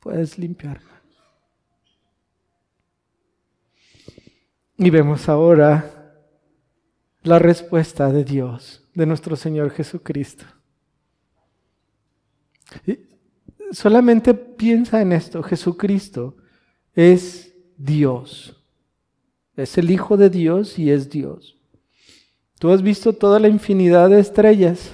[0.00, 0.90] puedes limpiarme.
[4.78, 6.24] Y vemos ahora
[7.22, 10.44] la respuesta de Dios, de nuestro Señor Jesucristo.
[13.72, 16.36] Solamente piensa en esto, Jesucristo
[16.94, 18.56] es Dios.
[19.56, 21.56] Es el Hijo de Dios y es Dios.
[22.58, 24.90] Tú has visto toda la infinidad de estrellas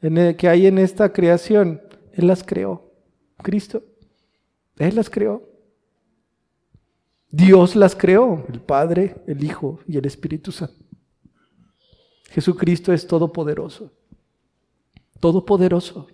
[0.00, 1.80] que hay en esta creación.
[2.12, 2.90] Él las creó.
[3.38, 3.82] Cristo.
[4.78, 5.48] Él las creó.
[7.30, 10.84] Dios las creó, el Padre, el Hijo y el Espíritu Santo.
[12.30, 13.90] Jesucristo es todopoderoso.
[15.18, 16.08] Todopoderoso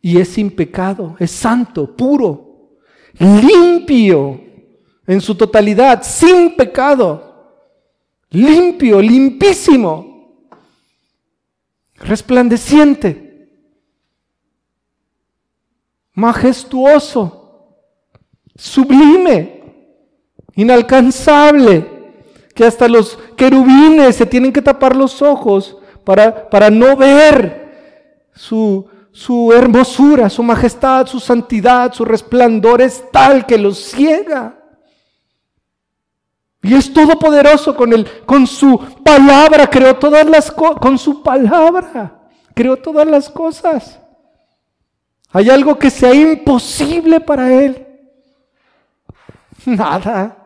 [0.00, 2.76] y es sin pecado, es santo, puro,
[3.18, 4.40] limpio
[5.06, 7.54] en su totalidad, sin pecado,
[8.30, 10.48] limpio, limpísimo,
[11.96, 13.48] resplandeciente,
[16.12, 17.74] majestuoso,
[18.54, 19.62] sublime,
[20.54, 21.98] inalcanzable,
[22.54, 28.88] que hasta los querubines se tienen que tapar los ojos para, para no ver su,
[29.12, 34.54] su hermosura, su majestad, su santidad, su resplandor es tal que los ciega.
[36.62, 42.18] Y es todopoderoso con él, con su palabra creó todas las con su palabra
[42.58, 44.00] creó todas las cosas.
[45.30, 47.86] ¿Hay algo que sea imposible para él?
[49.64, 50.36] Nada,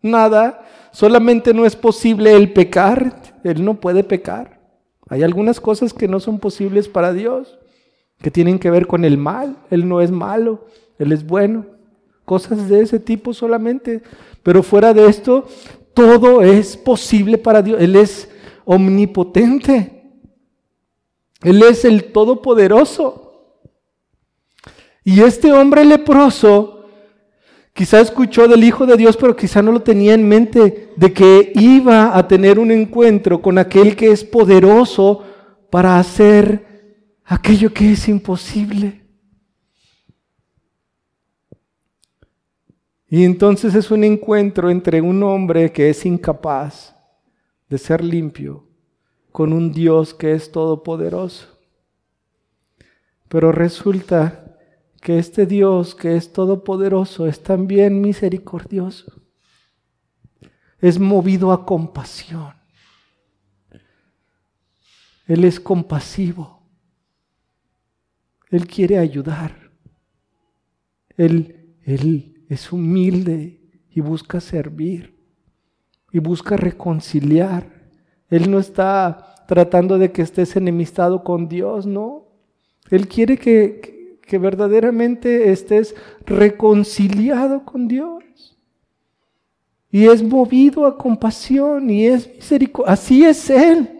[0.00, 0.64] nada.
[0.90, 3.20] Solamente no es posible el pecar.
[3.44, 4.58] Él no puede pecar.
[5.10, 7.59] Hay algunas cosas que no son posibles para Dios
[8.22, 9.56] que tienen que ver con el mal.
[9.70, 10.66] Él no es malo,
[10.98, 11.66] Él es bueno.
[12.24, 14.02] Cosas de ese tipo solamente.
[14.42, 15.46] Pero fuera de esto,
[15.94, 17.80] todo es posible para Dios.
[17.80, 18.28] Él es
[18.64, 20.02] omnipotente.
[21.42, 23.26] Él es el todopoderoso.
[25.02, 26.84] Y este hombre leproso
[27.72, 31.52] quizá escuchó del Hijo de Dios, pero quizá no lo tenía en mente de que
[31.54, 35.24] iba a tener un encuentro con aquel que es poderoso
[35.70, 36.69] para hacer
[37.30, 39.06] aquello que es imposible.
[43.08, 46.94] Y entonces es un encuentro entre un hombre que es incapaz
[47.68, 48.66] de ser limpio
[49.30, 51.46] con un Dios que es todopoderoso.
[53.28, 54.56] Pero resulta
[55.00, 59.12] que este Dios que es todopoderoso es también misericordioso.
[60.80, 62.54] Es movido a compasión.
[65.28, 66.59] Él es compasivo.
[68.50, 69.70] Él quiere ayudar.
[71.16, 75.14] Él, él es humilde y busca servir
[76.12, 77.66] y busca reconciliar.
[78.28, 82.26] Él no está tratando de que estés enemistado con Dios, no.
[82.90, 85.94] Él quiere que, que, verdaderamente estés
[86.24, 88.24] reconciliado con Dios.
[89.90, 92.92] Y es movido a compasión y es misericordia.
[92.92, 93.99] Así es Él.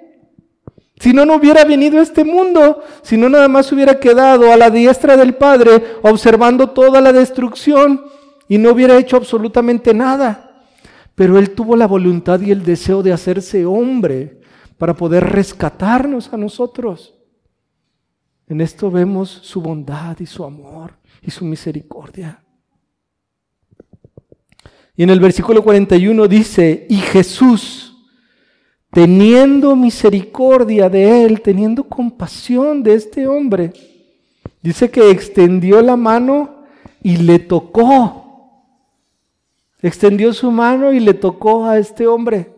[1.01, 4.57] Si no, no hubiera venido a este mundo, si no nada más hubiera quedado a
[4.59, 8.05] la diestra del Padre observando toda la destrucción
[8.47, 10.63] y no hubiera hecho absolutamente nada.
[11.15, 14.43] Pero Él tuvo la voluntad y el deseo de hacerse hombre
[14.77, 17.15] para poder rescatarnos a nosotros.
[18.47, 22.45] En esto vemos su bondad y su amor y su misericordia.
[24.95, 27.90] Y en el versículo 41 dice, y Jesús,
[28.91, 33.73] teniendo misericordia de él, teniendo compasión de este hombre,
[34.63, 36.65] dice que extendió la mano
[37.03, 38.17] y le tocó.
[39.83, 42.53] Extendió su mano y le tocó a este hombre.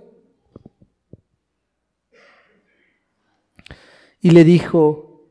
[4.20, 5.28] Y le dijo,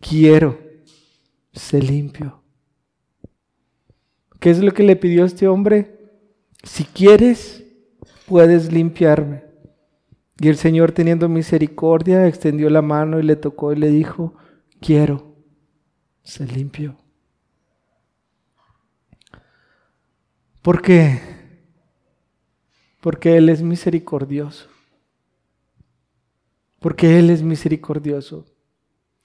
[0.00, 0.58] quiero
[1.52, 2.42] ser limpio.
[4.38, 5.98] ¿Qué es lo que le pidió este hombre?
[6.62, 7.64] Si quieres,
[8.28, 9.42] puedes limpiarme.
[10.40, 14.34] Y el Señor, teniendo misericordia, extendió la mano y le tocó y le dijo,
[14.80, 15.34] quiero
[16.22, 16.96] ser limpio.
[20.62, 21.20] ¿Por qué?
[23.00, 24.68] Porque Él es misericordioso.
[26.78, 28.44] Porque Él es misericordioso.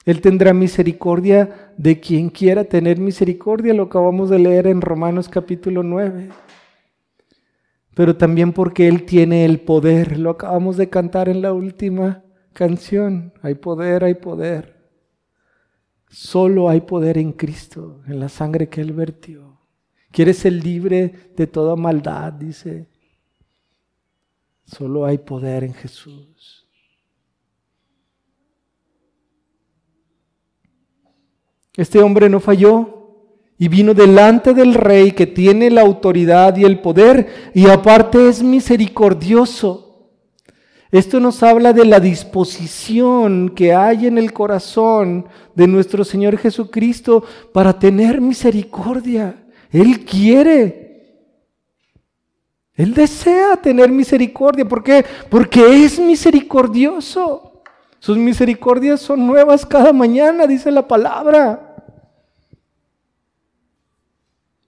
[0.05, 5.81] Él tendrá misericordia de quien quiera tener misericordia, lo acabamos de leer en Romanos capítulo
[5.83, 6.29] 9.
[7.95, 12.23] Pero también porque Él tiene el poder, lo acabamos de cantar en la última
[12.53, 13.33] canción.
[13.41, 14.73] Hay poder, hay poder.
[16.09, 19.59] Solo hay poder en Cristo, en la sangre que Él vertió.
[20.11, 22.33] ¿Quieres ser libre de toda maldad?
[22.33, 22.87] Dice.
[24.65, 26.67] Solo hay poder en Jesús.
[31.75, 33.02] Este hombre no falló
[33.57, 38.41] y vino delante del rey que tiene la autoridad y el poder y aparte es
[38.41, 39.83] misericordioso.
[40.91, 45.25] Esto nos habla de la disposición que hay en el corazón
[45.55, 49.43] de nuestro Señor Jesucristo para tener misericordia.
[49.71, 50.83] Él quiere.
[52.75, 54.65] Él desea tener misericordia.
[54.65, 55.03] ¿Por qué?
[55.29, 57.63] Porque es misericordioso.
[57.97, 61.72] Sus misericordias son nuevas cada mañana, dice la palabra.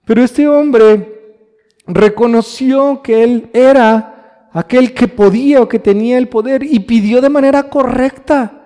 [0.06, 1.42] Pero este hombre
[1.86, 7.28] reconoció que él era aquel que podía o que tenía el poder y pidió de
[7.28, 8.64] manera correcta,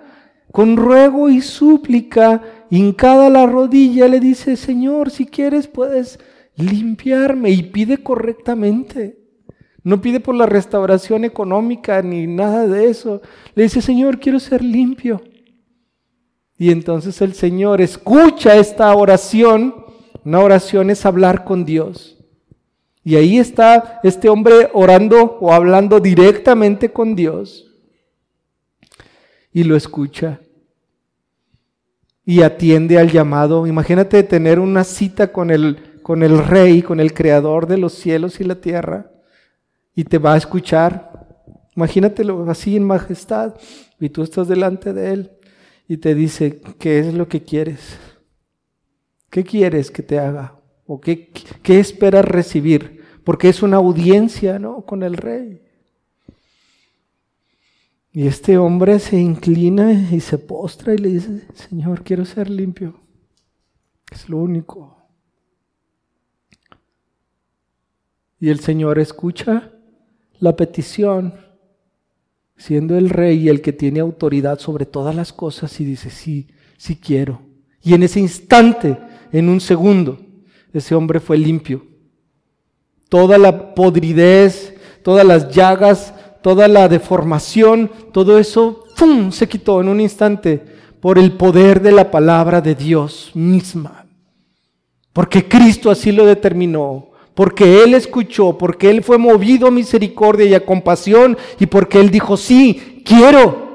[0.53, 6.19] con ruego y súplica, hincada la rodilla, le dice, Señor, si quieres puedes
[6.57, 9.19] limpiarme y pide correctamente.
[9.83, 13.23] No pide por la restauración económica ni nada de eso.
[13.55, 15.23] Le dice, Señor, quiero ser limpio.
[16.59, 19.80] Y entonces el Señor escucha esta oración.
[20.25, 22.19] Una oración es hablar con Dios.
[23.03, 27.67] Y ahí está este hombre orando o hablando directamente con Dios.
[29.53, 30.41] Y lo escucha.
[32.25, 33.67] Y atiende al llamado.
[33.67, 38.41] Imagínate tener una cita con el, con el rey, con el creador de los cielos
[38.41, 39.11] y la tierra
[39.95, 41.11] y te va a escuchar.
[41.77, 43.55] Imagínatelo así en majestad
[43.99, 45.31] y tú estás delante de Él
[45.89, 47.99] y te dice, ¿qué es lo que quieres?
[49.31, 50.57] ¿Qué quieres que te haga?
[50.87, 51.31] ¿O qué,
[51.63, 53.05] qué esperas recibir?
[53.25, 54.83] Porque es una audiencia, ¿no?
[54.83, 55.63] Con el rey.
[58.13, 63.01] Y este hombre se inclina y se postra y le dice, Señor, quiero ser limpio.
[64.11, 64.97] Es lo único.
[68.41, 69.71] Y el Señor escucha
[70.41, 71.35] la petición,
[72.57, 76.97] siendo el rey el que tiene autoridad sobre todas las cosas, y dice, sí, sí
[76.97, 77.43] quiero.
[77.83, 78.99] Y en ese instante,
[79.33, 80.19] en un segundo,
[80.73, 81.85] ese hombre fue limpio.
[83.09, 88.85] Toda la podridez, todas las llagas, toda la deformación, todo eso
[89.31, 90.63] se quitó en un instante
[91.01, 94.07] por el poder de la palabra de Dios misma.
[95.13, 97.11] Porque Cristo así lo determinó
[97.41, 102.11] porque Él escuchó, porque Él fue movido a misericordia y a compasión y porque Él
[102.11, 103.71] dijo, sí, quiero.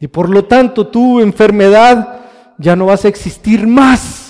[0.00, 2.26] Y por lo tanto tu enfermedad
[2.58, 4.23] ya no vas a existir más.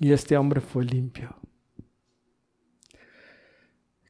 [0.00, 1.36] Y este hombre fue limpio.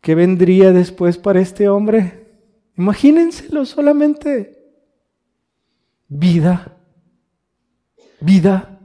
[0.01, 2.27] ¿Qué vendría después para este hombre?
[2.77, 4.57] Imagínenselo solamente.
[6.09, 6.77] Vida.
[8.21, 8.81] Vida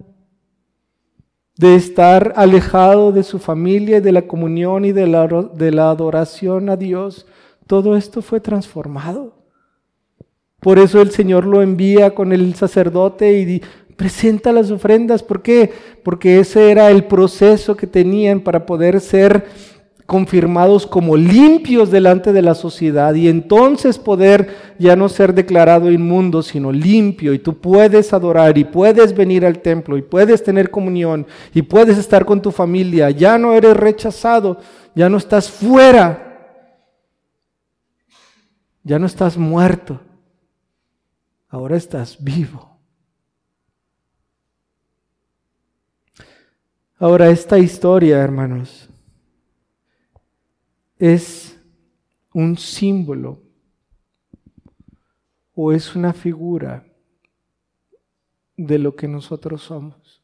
[1.57, 5.89] de estar alejado de su familia y de la comunión y de la, de la
[5.89, 7.25] adoración a Dios,
[7.65, 9.45] todo esto fue transformado.
[10.59, 13.61] Por eso el Señor lo envía con el sacerdote y
[13.95, 15.23] presenta las ofrendas.
[15.23, 15.71] ¿Por qué?
[16.03, 19.45] Porque ese era el proceso que tenían para poder ser
[20.05, 26.43] confirmados como limpios delante de la sociedad y entonces poder ya no ser declarado inmundo,
[26.43, 31.25] sino limpio y tú puedes adorar y puedes venir al templo y puedes tener comunión
[31.53, 34.59] y puedes estar con tu familia, ya no eres rechazado,
[34.93, 36.21] ya no estás fuera,
[38.83, 39.99] ya no estás muerto,
[41.49, 42.74] ahora estás vivo.
[46.97, 48.89] Ahora esta historia, hermanos,
[50.97, 51.59] es
[52.33, 53.41] un símbolo
[55.53, 56.85] o es una figura
[58.55, 60.21] de lo que nosotros somos.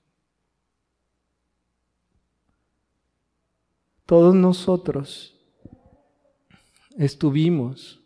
[4.05, 5.38] Todos nosotros
[6.97, 8.01] estuvimos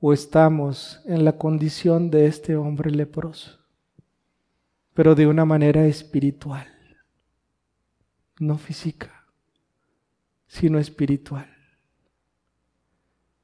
[0.00, 3.58] o estamos en la condición de este hombre leproso,
[4.94, 6.66] pero de una manera espiritual,
[8.40, 9.24] no física,
[10.48, 11.48] sino espiritual.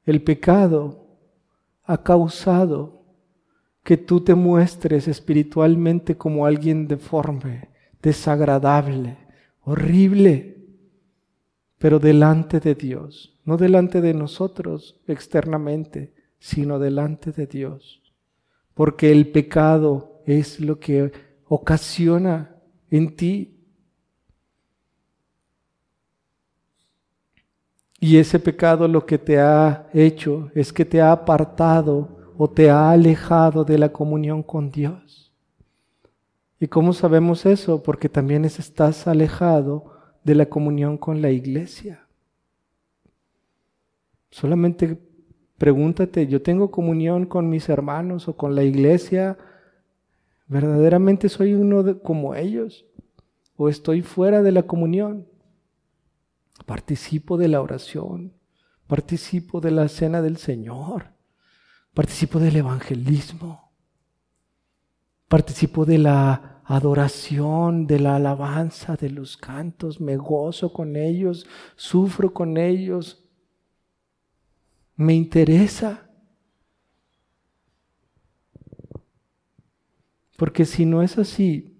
[0.03, 1.07] El pecado
[1.83, 3.05] ha causado
[3.83, 7.69] que tú te muestres espiritualmente como alguien deforme,
[8.01, 9.17] desagradable,
[9.63, 10.57] horrible
[11.77, 18.01] pero delante de Dios, no delante de nosotros externamente, sino delante de Dios.
[18.73, 21.11] Porque el pecado es lo que
[21.45, 22.55] ocasiona
[22.89, 23.56] en ti.
[27.99, 32.69] Y ese pecado lo que te ha hecho es que te ha apartado o te
[32.69, 35.33] ha alejado de la comunión con Dios.
[36.59, 37.81] ¿Y cómo sabemos eso?
[37.81, 39.91] Porque también estás alejado
[40.23, 42.07] de la comunión con la iglesia.
[44.29, 44.99] Solamente
[45.57, 49.37] pregúntate, ¿yo tengo comunión con mis hermanos o con la iglesia?
[50.47, 52.85] ¿Verdaderamente soy uno como ellos?
[53.55, 55.25] ¿O estoy fuera de la comunión?
[56.67, 58.33] Participo de la oración,
[58.87, 61.13] participo de la cena del Señor,
[61.93, 63.71] participo del evangelismo,
[65.29, 71.47] participo de la adoración, de la alabanza, de los cantos, me gozo con ellos,
[71.77, 73.23] sufro con ellos,
[74.97, 76.09] me interesa.
[80.35, 81.77] Porque si no es así,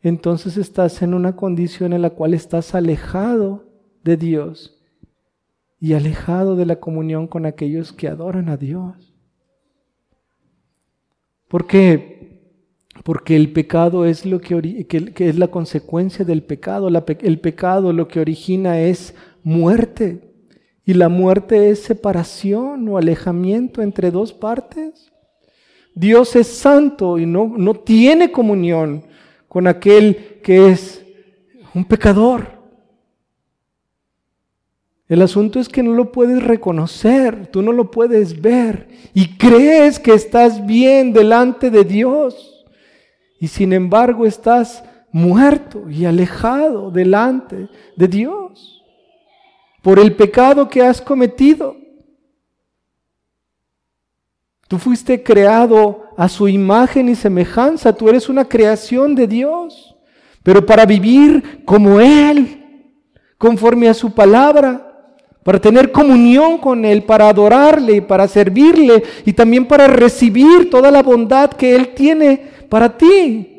[0.00, 3.67] entonces estás en una condición en la cual estás alejado
[4.04, 4.78] de Dios
[5.80, 9.14] y alejado de la comunión con aquellos que adoran a Dios.
[11.48, 12.18] Porque
[13.04, 16.88] porque el pecado es lo que, que, es la consecuencia del pecado.
[16.88, 20.32] el pecado lo que origina es muerte.
[20.84, 25.12] Y la muerte es separación o alejamiento entre dos partes.
[25.94, 29.04] Dios es santo y no, no tiene comunión
[29.48, 31.04] con aquel que es
[31.74, 32.57] un pecador.
[35.08, 39.98] El asunto es que no lo puedes reconocer, tú no lo puedes ver y crees
[39.98, 42.66] que estás bien delante de Dios
[43.40, 48.84] y sin embargo estás muerto y alejado delante de Dios
[49.82, 51.74] por el pecado que has cometido.
[54.68, 59.96] Tú fuiste creado a su imagen y semejanza, tú eres una creación de Dios,
[60.42, 62.92] pero para vivir como Él,
[63.38, 64.87] conforme a su palabra,
[65.42, 71.02] para tener comunión con Él, para adorarle, para servirle y también para recibir toda la
[71.02, 72.36] bondad que Él tiene
[72.68, 73.54] para ti.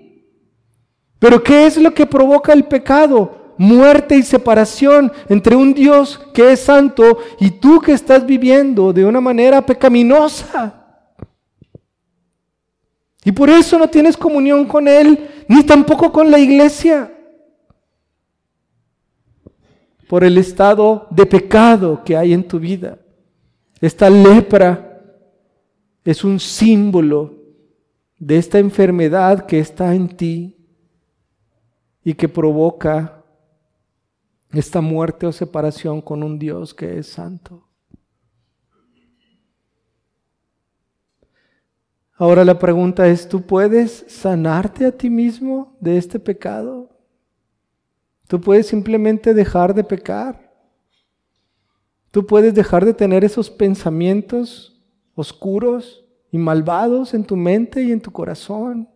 [1.20, 3.54] Pero ¿qué es lo que provoca el pecado?
[3.58, 9.04] Muerte y separación entre un Dios que es santo y tú que estás viviendo de
[9.04, 10.76] una manera pecaminosa.
[13.26, 17.12] Y por eso no tienes comunión con Él, ni tampoco con la iglesia.
[20.10, 22.98] Por el estado de pecado que hay en tu vida.
[23.80, 25.04] Esta lepra
[26.04, 27.36] es un símbolo
[28.18, 30.58] de esta enfermedad que está en ti
[32.04, 33.24] y que provoca
[34.52, 37.70] esta muerte o separación con un Dios que es santo.
[42.16, 46.90] Ahora la pregunta es, ¿tú puedes sanarte a ti mismo de este pecado?
[48.30, 50.50] ¿Tú puedes simplemente dejar de pecar?
[52.12, 54.80] ¿Tú puedes dejar de tener esos pensamientos
[55.20, 58.88] oscuros y malvados en tu mente y en tu corazón.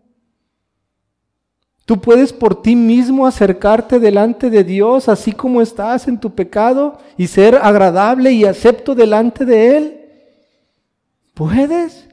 [1.86, 6.98] Tú puedes por ti mismo acercarte delante de Dios así como estás en tu pecado
[7.18, 10.00] y ser agradable y acepto delante de Él.
[11.34, 12.08] ¿Puedes?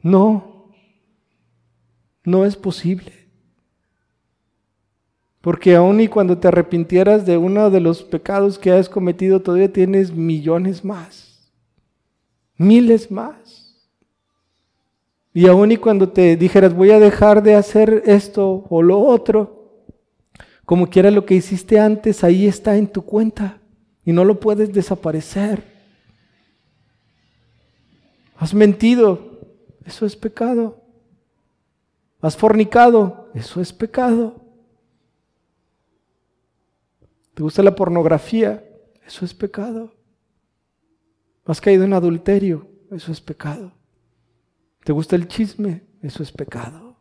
[0.00, 0.47] No,
[2.28, 3.12] no es posible.
[5.40, 9.72] Porque aun y cuando te arrepintieras de uno de los pecados que has cometido, todavía
[9.72, 11.50] tienes millones más,
[12.56, 13.76] miles más.
[15.32, 19.58] Y aun y cuando te dijeras, voy a dejar de hacer esto o lo otro,
[20.64, 23.58] como quiera lo que hiciste antes, ahí está en tu cuenta
[24.04, 25.62] y no lo puedes desaparecer.
[28.36, 29.40] Has mentido,
[29.86, 30.87] eso es pecado.
[32.20, 34.44] Has fornicado, eso es pecado.
[37.34, 38.64] ¿Te gusta la pornografía?
[39.06, 39.94] Eso es pecado.
[41.44, 43.72] Has caído en adulterio, eso es pecado.
[44.84, 45.86] ¿Te gusta el chisme?
[46.02, 46.96] Eso es pecado.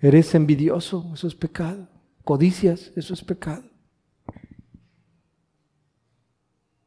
[0.00, 1.88] Eres envidioso, eso es pecado.
[2.24, 3.64] Codicias, eso es pecado.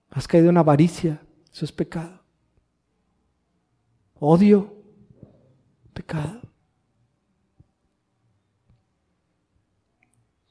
[0.09, 1.21] Has caído en avaricia,
[1.51, 2.21] eso es pecado.
[4.15, 4.78] Odio,
[5.99, 6.39] pecado.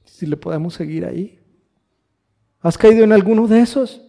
[0.05, 1.41] Si le podemos seguir ahí.
[2.61, 4.03] ¿Has caído en alguno de esos?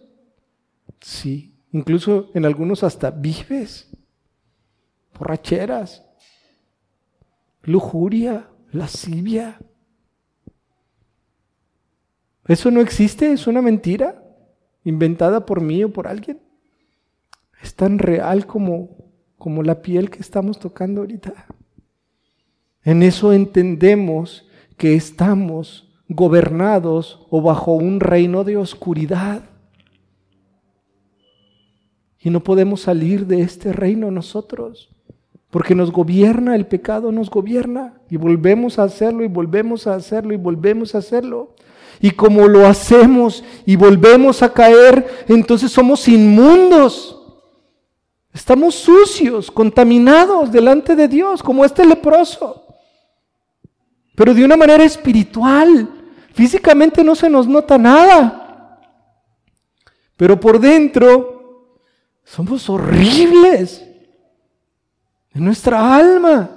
[1.00, 3.88] Sí, incluso en algunos hasta vives.
[5.18, 6.04] Borracheras,
[7.62, 9.58] lujuria, lascivia.
[12.48, 13.32] ¿Eso no existe?
[13.32, 14.22] ¿Es una mentira
[14.84, 16.42] inventada por mí o por alguien?
[17.62, 19.09] Es tan real como,
[19.40, 21.46] como la piel que estamos tocando ahorita.
[22.84, 29.40] En eso entendemos que estamos gobernados o bajo un reino de oscuridad.
[32.18, 34.90] Y no podemos salir de este reino nosotros.
[35.48, 37.94] Porque nos gobierna, el pecado nos gobierna.
[38.10, 41.54] Y volvemos a hacerlo y volvemos a hacerlo y volvemos a hacerlo.
[41.98, 47.19] Y como lo hacemos y volvemos a caer, entonces somos inmundos.
[48.32, 52.64] Estamos sucios, contaminados delante de Dios, como este leproso.
[54.14, 55.88] Pero de una manera espiritual.
[56.32, 58.78] Físicamente no se nos nota nada.
[60.16, 61.76] Pero por dentro
[62.24, 63.84] somos horribles
[65.32, 66.50] en nuestra alma,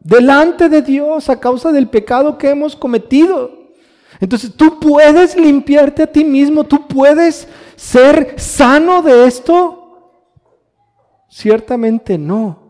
[0.00, 3.50] delante de Dios a causa del pecado que hemos cometido.
[4.20, 9.85] Entonces tú puedes limpiarte a ti mismo, tú puedes ser sano de esto.
[11.28, 12.66] Ciertamente no.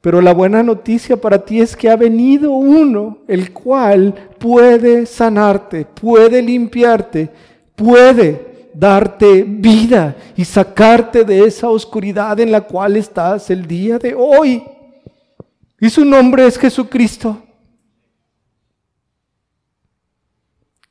[0.00, 5.84] Pero la buena noticia para ti es que ha venido uno, el cual puede sanarte,
[5.84, 7.28] puede limpiarte,
[7.74, 14.14] puede darte vida y sacarte de esa oscuridad en la cual estás el día de
[14.14, 14.62] hoy.
[15.80, 17.42] Y su nombre es Jesucristo.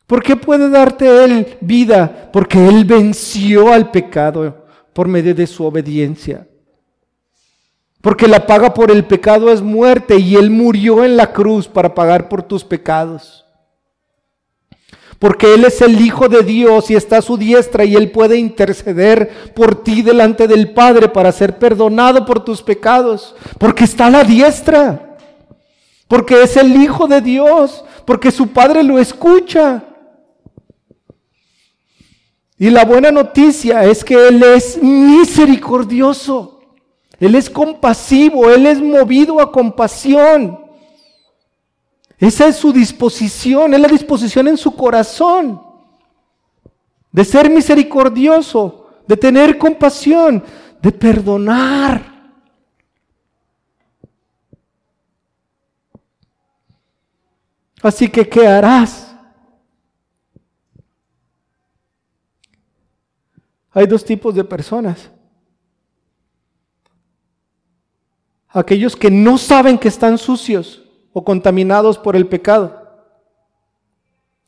[0.06, 2.30] ¿Por qué puede darte Él vida?
[2.34, 4.65] Porque Él venció al pecado
[4.96, 6.48] por medio de su obediencia.
[8.02, 11.94] Porque la paga por el pecado es muerte y Él murió en la cruz para
[11.94, 13.46] pagar por tus pecados
[15.20, 18.38] porque Él es el Hijo de Dios y está a su diestra y Él puede
[18.38, 24.12] interceder por ti delante del Padre para ser perdonado por tus pecados, porque está a
[24.12, 25.18] la diestra,
[26.08, 29.84] porque es el Hijo de Dios, porque su Padre lo escucha.
[32.58, 36.62] Y la buena noticia es que Él es misericordioso,
[37.20, 40.60] Él es compasivo, Él es movido a compasión.
[42.18, 45.62] Esa es su disposición, es la disposición en su corazón
[47.16, 50.44] de ser misericordioso, de tener compasión,
[50.82, 52.14] de perdonar.
[57.82, 59.15] Así que, ¿qué harás?
[63.76, 65.12] Hay dos tipos de personas.
[68.48, 72.82] Aquellos que no saben que están sucios o contaminados por el pecado.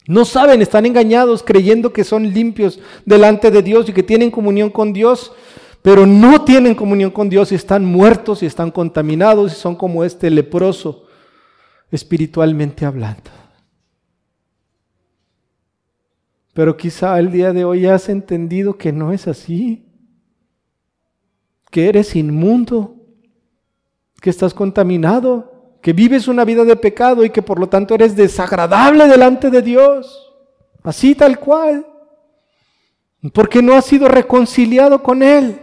[0.08, 4.70] No saben, están engañados creyendo que son limpios delante de Dios y que tienen comunión
[4.70, 5.34] con Dios,
[5.82, 10.06] pero no tienen comunión con Dios y están muertos y están contaminados y son como
[10.06, 11.06] este leproso
[11.92, 13.37] espiritualmente hablando.
[16.58, 19.86] Pero quizá el día de hoy has entendido que no es así,
[21.70, 22.96] que eres inmundo,
[24.20, 28.16] que estás contaminado, que vives una vida de pecado y que por lo tanto eres
[28.16, 30.34] desagradable delante de Dios,
[30.82, 31.86] así tal cual,
[33.36, 35.62] porque no has sido reconciliado con Él.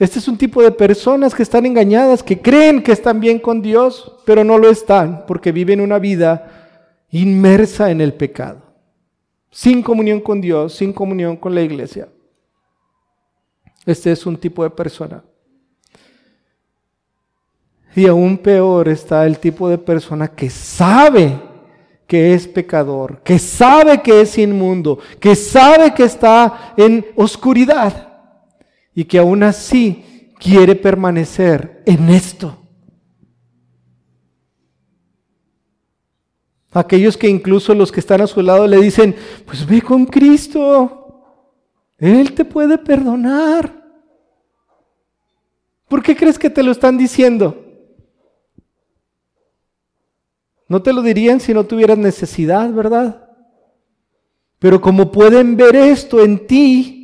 [0.00, 3.60] Este es un tipo de personas que están engañadas, que creen que están bien con
[3.60, 8.62] Dios, pero no lo están, porque viven una vida inmersa en el pecado,
[9.50, 12.08] sin comunión con Dios, sin comunión con la iglesia.
[13.84, 15.22] Este es un tipo de persona.
[17.94, 21.38] Y aún peor está el tipo de persona que sabe
[22.06, 28.09] que es pecador, que sabe que es inmundo, que sabe que está en oscuridad
[28.94, 32.56] y que aún así quiere permanecer en esto.
[36.72, 39.14] Aquellos que incluso los que están a su lado le dicen,
[39.44, 41.24] pues ve con Cristo,
[41.98, 43.80] Él te puede perdonar.
[45.88, 47.66] ¿Por qué crees que te lo están diciendo?
[50.68, 53.28] No te lo dirían si no tuvieras necesidad, ¿verdad?
[54.60, 56.99] Pero como pueden ver esto en ti,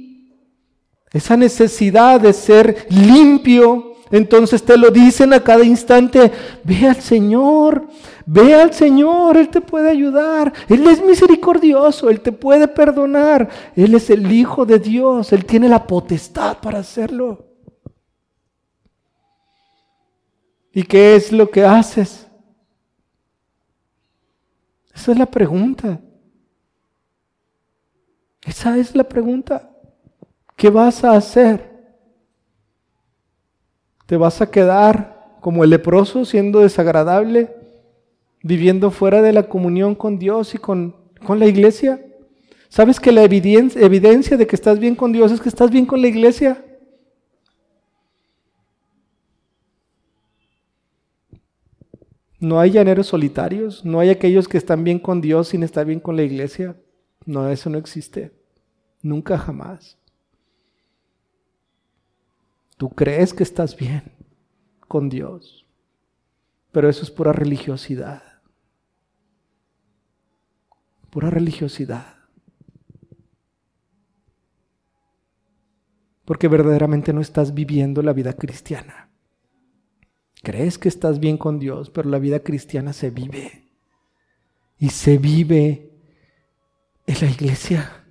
[1.16, 6.30] esa necesidad de ser limpio, entonces te lo dicen a cada instante,
[6.62, 7.88] ve al Señor,
[8.24, 13.94] ve al Señor, Él te puede ayudar, Él es misericordioso, Él te puede perdonar, Él
[13.94, 17.46] es el Hijo de Dios, Él tiene la potestad para hacerlo.
[20.72, 22.26] ¿Y qué es lo que haces?
[24.94, 26.00] Esa es la pregunta.
[28.42, 29.75] Esa es la pregunta.
[30.56, 31.70] ¿Qué vas a hacer?
[34.06, 37.54] ¿Te vas a quedar como el leproso siendo desagradable,
[38.42, 42.02] viviendo fuera de la comunión con Dios y con, con la iglesia?
[42.70, 45.84] ¿Sabes que la evidencia, evidencia de que estás bien con Dios es que estás bien
[45.84, 46.64] con la iglesia?
[52.40, 56.00] No hay llaneros solitarios, no hay aquellos que están bien con Dios sin estar bien
[56.00, 56.76] con la iglesia.
[57.26, 58.32] No, eso no existe.
[59.02, 59.98] Nunca jamás.
[62.76, 64.02] Tú crees que estás bien
[64.86, 65.66] con Dios,
[66.72, 68.22] pero eso es pura religiosidad.
[71.10, 72.16] Pura religiosidad.
[76.26, 79.10] Porque verdaderamente no estás viviendo la vida cristiana.
[80.42, 83.70] Crees que estás bien con Dios, pero la vida cristiana se vive.
[84.78, 85.92] Y se vive
[87.06, 88.05] en la iglesia.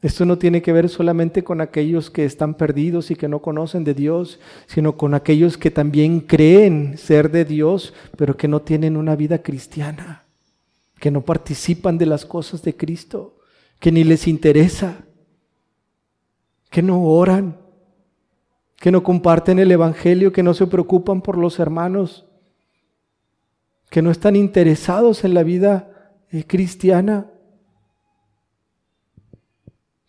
[0.00, 3.82] Esto no tiene que ver solamente con aquellos que están perdidos y que no conocen
[3.82, 8.96] de Dios, sino con aquellos que también creen ser de Dios, pero que no tienen
[8.96, 10.24] una vida cristiana,
[11.00, 13.38] que no participan de las cosas de Cristo,
[13.80, 15.04] que ni les interesa,
[16.70, 17.56] que no oran,
[18.76, 22.26] que no comparten el Evangelio, que no se preocupan por los hermanos,
[23.90, 27.32] que no están interesados en la vida eh, cristiana.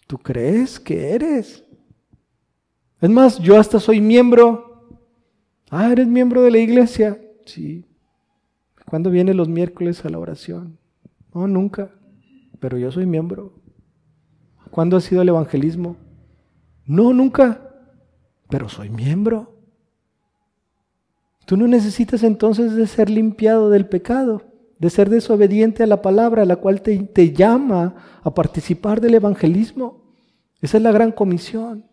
[0.09, 1.63] ¿Tú crees que eres?
[2.99, 4.89] Es más, yo hasta soy miembro.
[5.69, 7.21] Ah, eres miembro de la iglesia.
[7.45, 7.85] Sí.
[8.87, 10.79] ¿Cuándo vienen los miércoles a la oración?
[11.31, 11.91] No, nunca.
[12.59, 13.53] Pero yo soy miembro.
[14.71, 15.95] ¿Cuándo ha sido el evangelismo?
[16.87, 17.69] No, nunca.
[18.49, 19.59] Pero soy miembro.
[21.45, 24.48] Tú no necesitas entonces de ser limpiado del pecado
[24.79, 30.15] de ser desobediente a la palabra, la cual te, te llama a participar del evangelismo.
[30.61, 31.85] Esa es la gran comisión.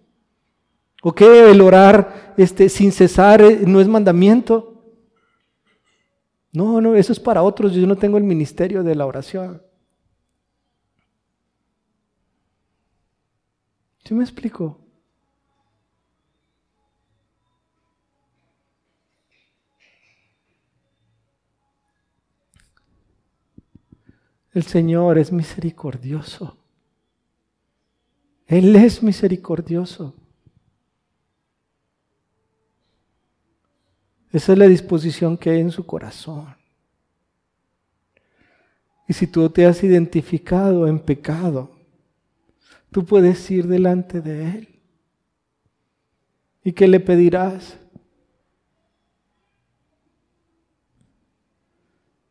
[1.03, 1.51] ¿O qué?
[1.51, 4.85] El orar este, sin cesar eh, no es mandamiento.
[6.53, 7.75] No, no, eso es para otros.
[7.75, 9.63] Yo no tengo el ministerio de la oración.
[14.05, 14.86] ¿Sí me explico?
[24.57, 26.57] El Señor es misericordioso.
[28.47, 30.15] Él es misericordioso.
[34.33, 36.57] Esa es la disposición que hay en su corazón.
[39.07, 41.77] Y si tú te has identificado en pecado,
[42.91, 44.81] tú puedes ir delante de Él.
[46.65, 47.79] ¿Y qué le pedirás?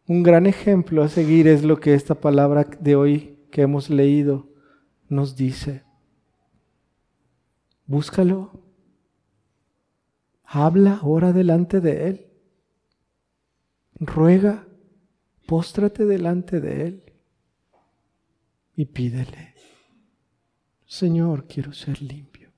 [0.08, 4.48] Un gran ejemplo a seguir es lo que esta palabra de hoy que hemos leído
[5.10, 5.84] nos dice.
[7.88, 8.64] Búscalo.
[10.44, 12.28] Habla, ora delante de Él.
[14.00, 14.68] Ruega,
[15.48, 17.14] póstrate delante de Él
[18.76, 19.56] y pídele.
[20.86, 22.52] Señor, quiero ser limpio.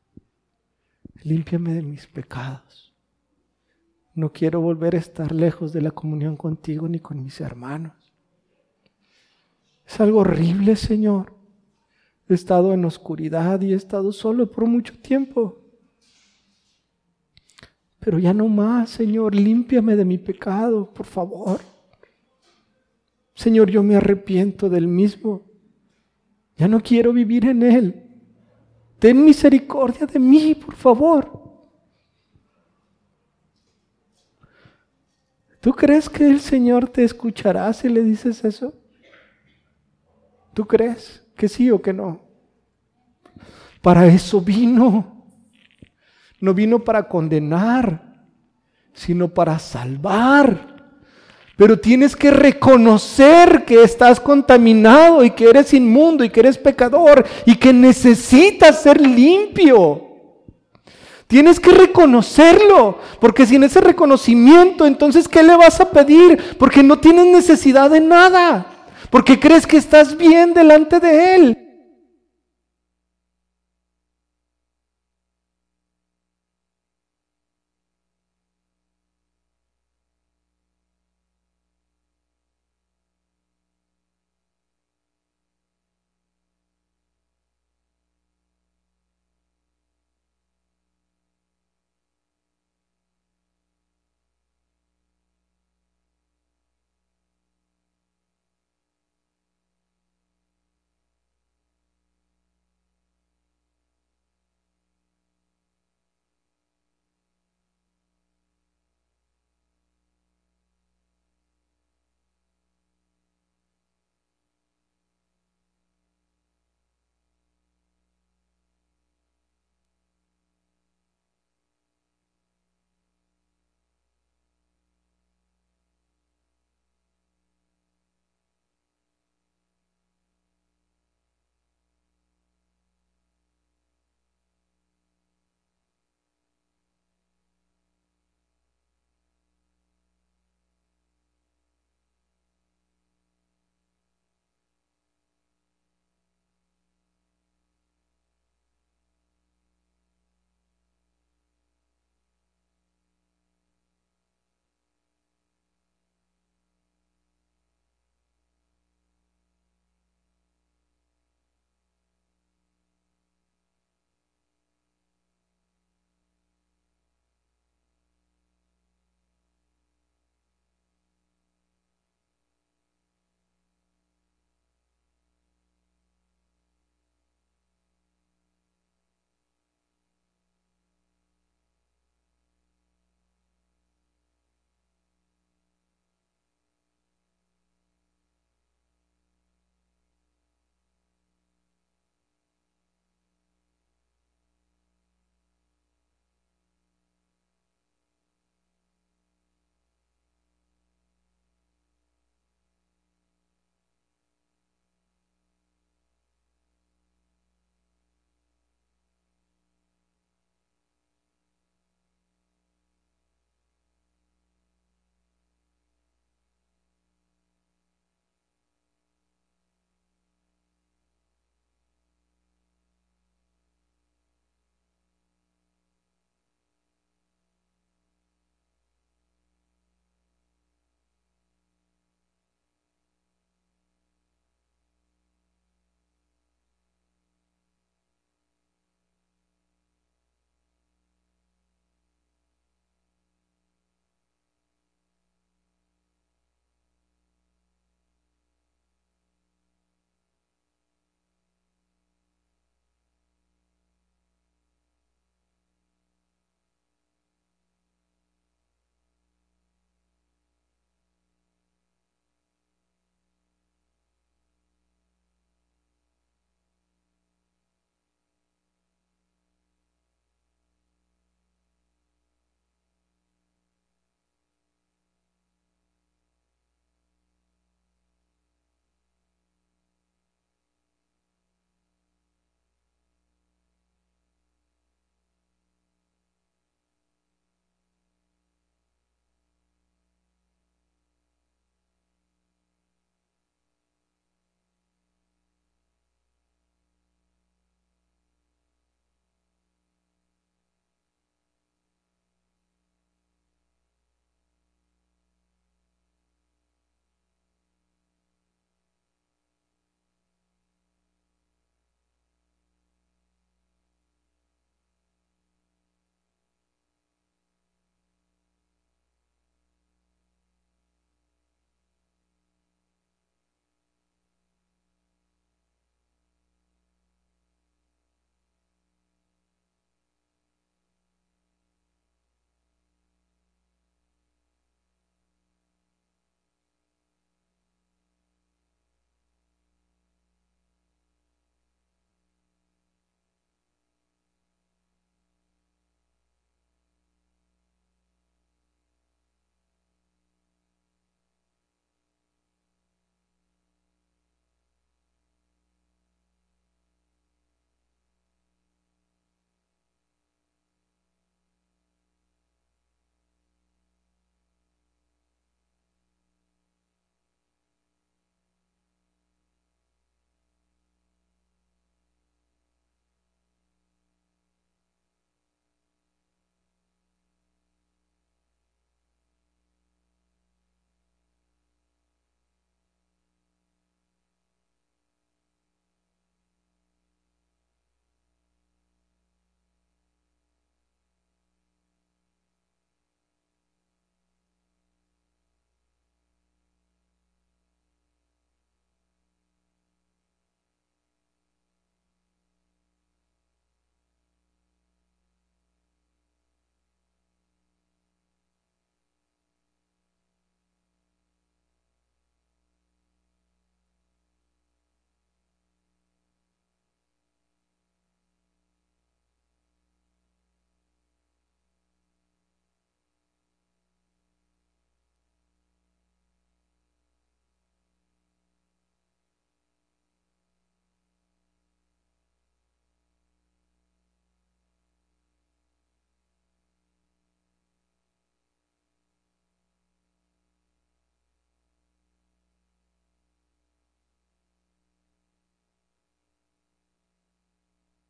[1.24, 2.87] Límpiame de mis pecados.
[4.18, 7.94] No quiero volver a estar lejos de la comunión contigo ni con mis hermanos.
[9.88, 11.36] Es algo horrible, Señor.
[12.28, 15.62] He estado en oscuridad y he estado solo por mucho tiempo.
[18.00, 21.62] Pero ya no más, Señor, límpiame de mi pecado, por favor.
[23.36, 25.44] Señor, yo me arrepiento del mismo.
[26.56, 28.04] Ya no quiero vivir en él.
[28.98, 31.47] Ten misericordia de mí, por favor.
[35.68, 38.74] ¿Tú crees que el Señor te escuchará si le dices eso?
[40.54, 42.22] ¿Tú crees que sí o que no?
[43.82, 45.26] Para eso vino.
[46.40, 48.02] No vino para condenar,
[48.94, 50.94] sino para salvar.
[51.58, 57.26] Pero tienes que reconocer que estás contaminado y que eres inmundo y que eres pecador
[57.46, 60.07] y que necesitas ser limpio.
[61.28, 66.56] Tienes que reconocerlo, porque sin ese reconocimiento, entonces, ¿qué le vas a pedir?
[66.58, 68.66] Porque no tienes necesidad de nada,
[69.10, 71.67] porque crees que estás bien delante de Él.